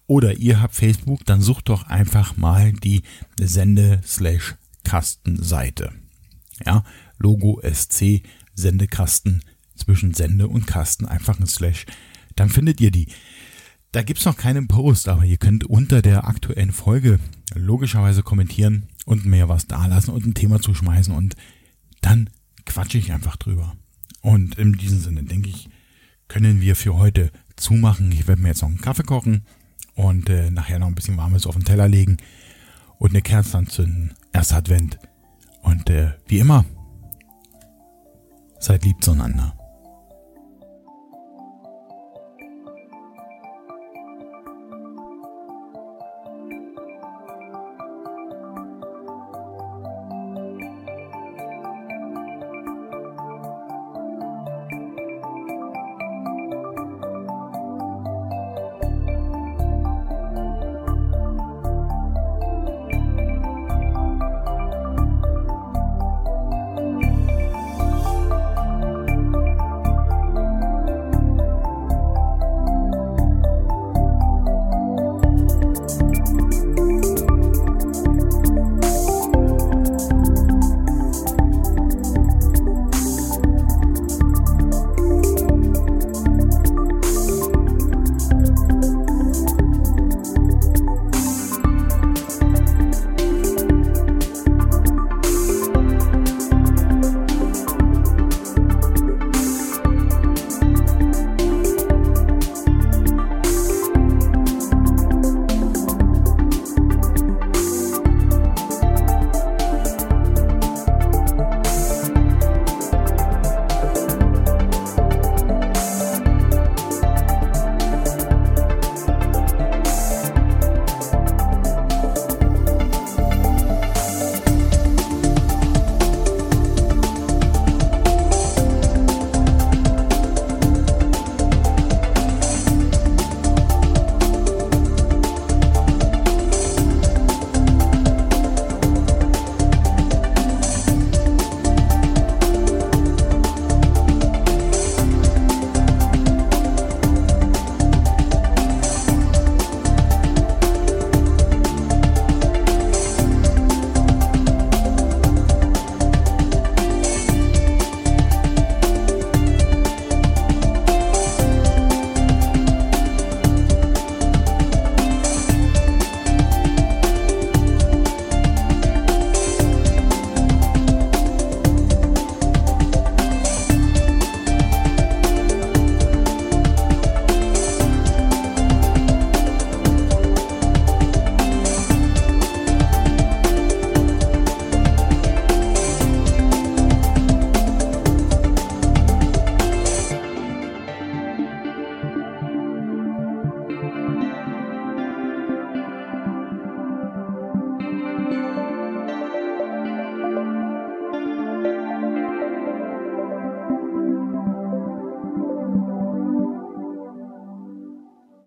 Oder 0.07 0.37
ihr 0.37 0.61
habt 0.61 0.75
Facebook, 0.75 1.25
dann 1.25 1.41
sucht 1.41 1.69
doch 1.69 1.85
einfach 1.85 2.37
mal 2.37 2.73
die 2.73 3.03
Sende-Kasten-Seite. 3.41 5.93
Ja, 6.65 6.83
Logo 7.19 7.61
SC, 7.63 8.23
Sendekasten 8.55 9.45
zwischen 9.79 10.15
Sende 10.15 10.49
und 10.49 10.67
Kasten 10.67 11.07
einfach 11.07 11.39
ein 11.39 11.47
Slash. 11.47 11.87
Dann 12.37 12.49
findet 12.49 12.81
ihr 12.81 12.91
die. 12.91 13.09
Da 13.93 14.03
gibt's 14.03 14.27
noch 14.27 14.37
keinen 14.37 14.69
Post, 14.69 15.09
aber 15.09 15.25
ihr 15.25 15.39
könnt 15.39 15.65
unter 15.65 16.03
der 16.03 16.29
aktuellen 16.29 16.73
Folge 16.73 17.19
logischerweise 17.55 18.23
kommentieren 18.23 18.89
und 19.07 19.25
mir 19.25 19.49
was 19.49 19.67
dalassen 19.67 20.13
und 20.13 20.27
ein 20.27 20.35
Thema 20.35 20.61
zuschmeißen 20.61 21.15
und 21.15 21.37
dann 22.03 22.29
quatsche 22.67 22.99
ich 22.99 23.13
einfach 23.13 23.37
drüber. 23.37 23.75
Und 24.21 24.59
in 24.59 24.75
diesem 24.75 25.01
Sinne 25.01 25.23
denke 25.23 25.49
ich, 25.49 25.71
können 26.29 26.61
wir 26.61 26.77
für 26.77 26.97
heute 26.97 27.31
zumachen. 27.57 28.13
Ich 28.13 28.29
werde 28.29 28.43
mir 28.43 28.49
jetzt 28.49 28.63
noch 28.63 28.69
einen 28.69 28.81
Kaffee 28.81 29.03
kochen 29.03 29.47
und 29.95 30.29
äh, 30.29 30.51
nachher 30.51 30.79
noch 30.79 30.87
ein 30.87 30.95
bisschen 30.95 31.17
Warmes 31.17 31.47
auf 31.47 31.55
den 31.55 31.65
Teller 31.65 31.89
legen 31.89 32.19
und 32.99 33.11
eine 33.11 33.23
Kerze 33.23 33.57
anzünden. 33.59 34.15
Erst 34.33 34.53
Advent. 34.53 34.99
Und 35.63 35.89
äh, 35.91 36.13
wie 36.27 36.39
immer, 36.39 36.65
seid 38.61 38.85
lieb 38.85 39.03
zueinander. 39.03 39.57